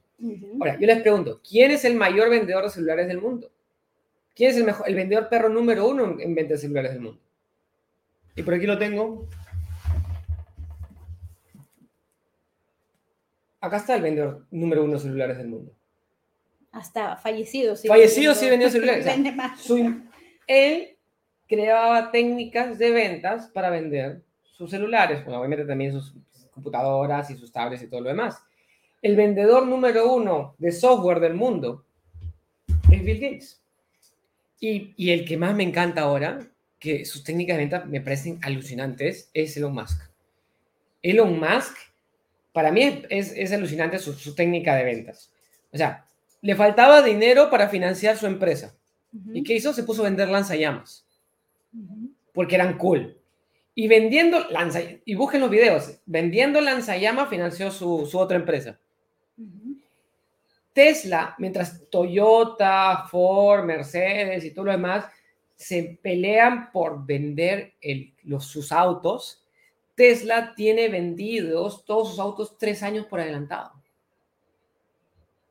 Ahora, 0.58 0.76
yo 0.80 0.84
les 0.84 1.00
pregunto, 1.00 1.40
¿quién 1.48 1.70
es 1.70 1.84
el 1.84 1.94
mayor 1.94 2.28
vendedor 2.30 2.64
de 2.64 2.70
celulares 2.70 3.06
del 3.06 3.20
mundo? 3.20 3.48
¿Quién 4.34 4.50
es 4.50 4.56
el, 4.56 4.64
mejor, 4.64 4.88
el 4.88 4.96
vendedor 4.96 5.28
perro 5.28 5.48
número 5.48 5.86
uno 5.86 6.04
en, 6.04 6.20
en 6.20 6.34
venta 6.34 6.54
de 6.54 6.58
celulares 6.58 6.94
del 6.94 7.02
mundo? 7.02 7.20
Y 8.34 8.42
por 8.42 8.54
aquí 8.54 8.66
lo 8.66 8.76
tengo. 8.76 9.28
Acá 13.60 13.78
está 13.78 13.96
el 13.96 14.02
vendedor 14.02 14.46
número 14.50 14.84
uno 14.84 14.94
de 14.94 15.00
celulares 15.00 15.38
del 15.38 15.48
mundo. 15.48 15.72
Hasta 16.70 17.16
fallecidos. 17.16 17.80
Sí 17.80 17.88
fallecidos 17.88 18.36
sí 18.36 18.48
vendió 18.48 18.70
celulares. 18.70 19.04
Vende 19.04 19.32
más. 19.32 19.68
él 20.46 20.96
creaba 21.48 22.10
técnicas 22.10 22.78
de 22.78 22.90
ventas 22.90 23.48
para 23.48 23.70
vender 23.70 24.22
sus 24.58 24.70
celulares, 24.70 25.24
bueno, 25.24 25.38
obviamente 25.38 25.64
también 25.64 25.92
sus 25.92 26.14
computadoras 26.50 27.30
y 27.30 27.36
sus 27.36 27.50
tablets 27.50 27.82
y 27.82 27.86
todo 27.86 28.00
lo 28.00 28.08
demás. 28.08 28.42
El 29.00 29.16
vendedor 29.16 29.66
número 29.66 30.12
uno 30.12 30.54
de 30.58 30.72
software 30.72 31.20
del 31.20 31.34
mundo 31.34 31.84
es 32.90 33.04
Bill 33.04 33.20
Gates. 33.20 33.62
Y, 34.60 34.92
y 34.96 35.10
el 35.10 35.24
que 35.24 35.36
más 35.36 35.54
me 35.54 35.62
encanta 35.62 36.02
ahora, 36.02 36.40
que 36.80 37.04
sus 37.04 37.22
técnicas 37.22 37.56
de 37.56 37.62
venta 37.62 37.84
me 37.84 38.00
parecen 38.00 38.40
alucinantes, 38.42 39.30
es 39.32 39.56
Elon 39.56 39.72
Musk. 39.72 40.02
Elon 41.02 41.38
Musk, 41.38 41.76
para 42.58 42.72
mí 42.72 43.04
es, 43.08 43.32
es 43.36 43.52
alucinante 43.52 44.00
su, 44.00 44.14
su, 44.14 44.34
técnica 44.34 44.74
de 44.74 44.82
ventas. 44.82 45.30
O 45.72 45.76
sea, 45.76 46.04
le 46.42 46.56
faltaba 46.56 47.02
dinero 47.02 47.50
para 47.50 47.68
financiar 47.68 48.16
su 48.16 48.26
empresa. 48.26 48.74
¿Y 49.32 49.44
qué 49.44 49.54
hizo? 49.54 49.72
Se 49.72 49.84
puso 49.84 50.02
a 50.02 50.06
vender 50.06 50.28
lanzallamas. 50.28 51.06
Porque 52.32 52.56
eran 52.56 52.76
cool. 52.76 53.16
Y 53.76 53.86
vendiendo 53.86 54.40
lanza, 54.50 54.80
y 55.04 55.14
busquen 55.14 55.40
los 55.40 55.50
videos, 55.50 56.00
vendiendo 56.04 56.60
lanzallama 56.60 57.26
financió 57.26 57.70
su, 57.70 58.08
su 58.10 58.18
otra 58.18 58.36
empresa. 58.36 58.76
Tesla, 60.72 61.36
mientras 61.38 61.88
Toyota, 61.88 63.04
Ford, 63.08 63.64
Mercedes 63.64 64.44
y 64.44 64.50
todo 64.50 64.64
lo 64.64 64.72
demás 64.72 65.04
se 65.54 65.96
pelean 66.02 66.72
por 66.72 67.06
vender 67.06 67.74
el, 67.80 68.14
los, 68.24 68.46
sus 68.46 68.72
autos, 68.72 69.44
Tesla 69.98 70.54
tiene 70.54 70.88
vendidos 70.88 71.84
todos 71.84 72.10
sus 72.10 72.20
autos 72.20 72.56
tres 72.56 72.84
años 72.84 73.04
por 73.06 73.18
adelantado. 73.18 73.72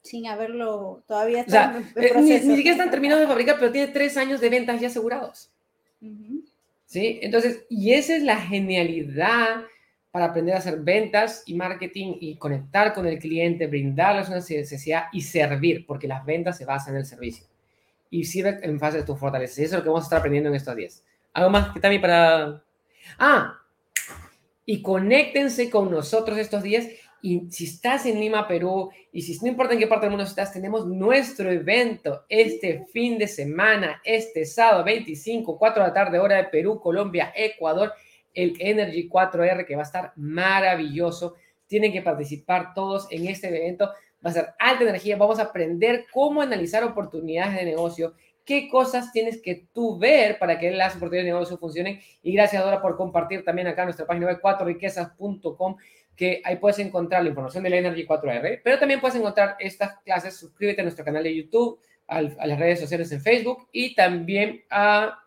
Sin 0.02 0.26
haberlo 0.26 1.04
todavía. 1.06 1.44
O 1.46 1.52
sea, 1.52 1.84
eh, 1.98 2.14
ni, 2.16 2.30
ni, 2.30 2.56
siquiera 2.56 2.72
están 2.72 2.90
terminados 2.90 3.20
de 3.20 3.28
fabricar, 3.28 3.58
pero 3.60 3.74
tiene 3.74 3.92
tres 3.92 4.16
años 4.16 4.40
de 4.40 4.50
ventas 4.50 4.80
ya 4.80 4.88
asegurados. 4.88 5.52
¿Sí? 6.86 7.20
Entonces, 7.22 7.66
y 7.70 7.92
esa 7.92 8.16
es 8.16 8.24
la 8.24 8.38
genialidad 8.38 9.66
para 10.12 10.28
aprender 10.28 10.56
a 10.56 10.60
hacer 10.60 10.80
ventas 10.80 11.44
y 11.46 11.54
marketing 11.54 12.16
y 12.22 12.38
conectar 12.38 12.94
con 12.94 13.06
el 13.06 13.20
cliente, 13.20 13.68
brindarles 13.68 14.30
una 14.30 14.38
necesidad 14.38 15.08
y 15.12 15.24
servir, 15.24 15.86
porque 15.86 16.08
las 16.08 16.26
ventas 16.26 16.58
se 16.58 16.64
basan 16.64 16.94
en 16.94 17.02
el 17.02 17.06
servicio. 17.06 17.46
Y 18.10 18.24
sirve 18.24 18.60
en 18.62 18.80
fase 18.80 19.00
de 19.00 19.04
tus 19.04 19.20
fortalezas. 19.20 19.60
Y 19.60 19.64
eso 19.64 19.76
es 19.76 19.80
lo 19.80 19.84
que 19.84 19.90
vamos 19.90 20.06
a 20.06 20.08
estar 20.08 20.20
aprendiendo 20.20 20.48
en 20.48 20.56
estos 20.56 20.74
días. 20.74 21.04
¿Algo 21.34 21.50
más 21.50 21.74
que 21.74 21.82
también 21.82 22.02
para...? 22.02 22.64
Ah, 23.20 23.62
y 24.68 24.84
conéctense 24.84 25.72
con 25.72 25.90
nosotros 25.90 26.38
estos 26.38 26.62
días. 26.62 26.88
Y 27.24 27.50
si 27.50 27.64
estás 27.66 28.06
en 28.06 28.20
Lima, 28.20 28.48
Perú, 28.48 28.92
y 29.12 29.24
si 29.24 29.36
no 29.40 29.48
importa 29.48 29.74
en 29.74 29.80
qué 29.80 29.88
parte 29.88 30.06
del 30.06 30.12
mundo 30.12 30.26
estás, 30.26 30.54
tenemos 30.54 30.86
nuestro 30.86 31.50
evento 31.50 32.26
este 32.30 32.86
fin 32.94 33.18
de 33.18 33.28
semana, 33.28 34.00
este 34.04 34.46
sábado 34.46 34.84
25, 34.84 35.58
4 35.58 35.82
de 35.82 35.88
la 35.88 35.94
tarde, 35.94 36.20
hora 36.20 36.38
de 36.38 36.44
Perú, 36.44 36.80
Colombia, 36.80 37.34
Ecuador 37.36 37.94
el 38.38 38.56
Energy 38.60 39.10
4R, 39.10 39.66
que 39.66 39.76
va 39.76 39.82
a 39.82 39.86
estar 39.86 40.14
maravilloso. 40.16 41.34
Tienen 41.66 41.92
que 41.92 42.04
participar 42.04 42.76
todos 42.76 43.08
en 43.10 43.28
este 43.28 43.48
evento. 43.48 43.92
Va 44.24 44.30
a 44.30 44.34
ser 44.34 44.50
alta 44.60 44.84
energía. 44.84 45.18
Vamos 45.18 45.40
a 45.40 45.44
aprender 45.44 46.06
cómo 46.14 46.44
analizar 46.44 46.84
oportunidades 46.84 47.56
de 47.56 47.66
negocio, 47.66 48.14
qué 48.48 48.70
cosas 48.70 49.12
tienes 49.12 49.42
que 49.42 49.68
tú 49.74 50.00
ver 50.00 50.40
para 50.40 50.58
que 50.58 50.72
las 50.72 50.96
oportunidades 50.96 51.26
de 51.26 51.34
negocio 51.34 51.58
funcionen. 51.58 52.00
Y 52.24 52.32
gracias, 52.32 52.64
Dora, 52.64 52.82
por 52.82 52.96
compartir 52.96 53.44
también 53.44 53.68
acá 53.68 53.84
nuestra 53.84 54.08
página 54.08 54.28
web 54.28 54.40
4riquezas.com, 54.42 55.76
que 56.16 56.42
ahí 56.46 56.56
puedes 56.56 56.80
encontrar 56.80 57.24
la 57.24 57.30
información 57.30 57.62
del 57.64 57.74
Energy 57.74 58.08
4R, 58.08 58.62
pero 58.64 58.80
también 58.80 59.02
puedes 59.02 59.18
encontrar 59.18 59.58
estas 59.60 60.00
clases. 60.00 60.38
Suscríbete 60.38 60.80
a 60.80 60.86
nuestro 60.86 61.04
canal 61.04 61.24
de 61.24 61.36
YouTube, 61.36 61.80
a 62.08 62.22
las 62.22 62.58
redes 62.58 62.80
sociales 62.80 63.12
en 63.12 63.22
Facebook 63.22 63.68
y 63.74 63.94
también 63.94 64.64
a 64.70 65.20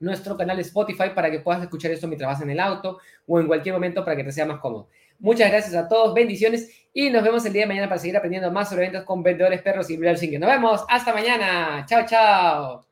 nuestro 0.00 0.36
canal 0.36 0.56
de 0.56 0.62
Spotify 0.62 1.10
para 1.14 1.30
que 1.30 1.38
puedas 1.38 1.62
escuchar 1.62 1.92
esto 1.92 2.08
mientras 2.08 2.28
vas 2.28 2.42
en 2.42 2.50
el 2.50 2.58
auto 2.58 2.98
o 3.24 3.38
en 3.38 3.46
cualquier 3.46 3.72
momento 3.72 4.04
para 4.04 4.16
que 4.16 4.24
te 4.24 4.32
sea 4.32 4.46
más 4.46 4.58
cómodo. 4.58 4.88
Muchas 5.22 5.52
gracias 5.52 5.74
a 5.76 5.86
todos, 5.86 6.14
bendiciones 6.14 6.68
y 6.92 7.08
nos 7.08 7.22
vemos 7.22 7.46
el 7.46 7.52
día 7.52 7.62
de 7.62 7.68
mañana 7.68 7.88
para 7.88 8.00
seguir 8.00 8.16
aprendiendo 8.16 8.50
más 8.50 8.68
sobre 8.68 8.82
ventas 8.82 9.04
con 9.04 9.22
vendedores 9.22 9.62
perros 9.62 9.88
y 9.88 9.96
Blair 9.96 10.18
Nos 10.40 10.50
vemos, 10.50 10.84
hasta 10.88 11.14
mañana. 11.14 11.86
Chao, 11.88 12.04
chao. 12.04 12.91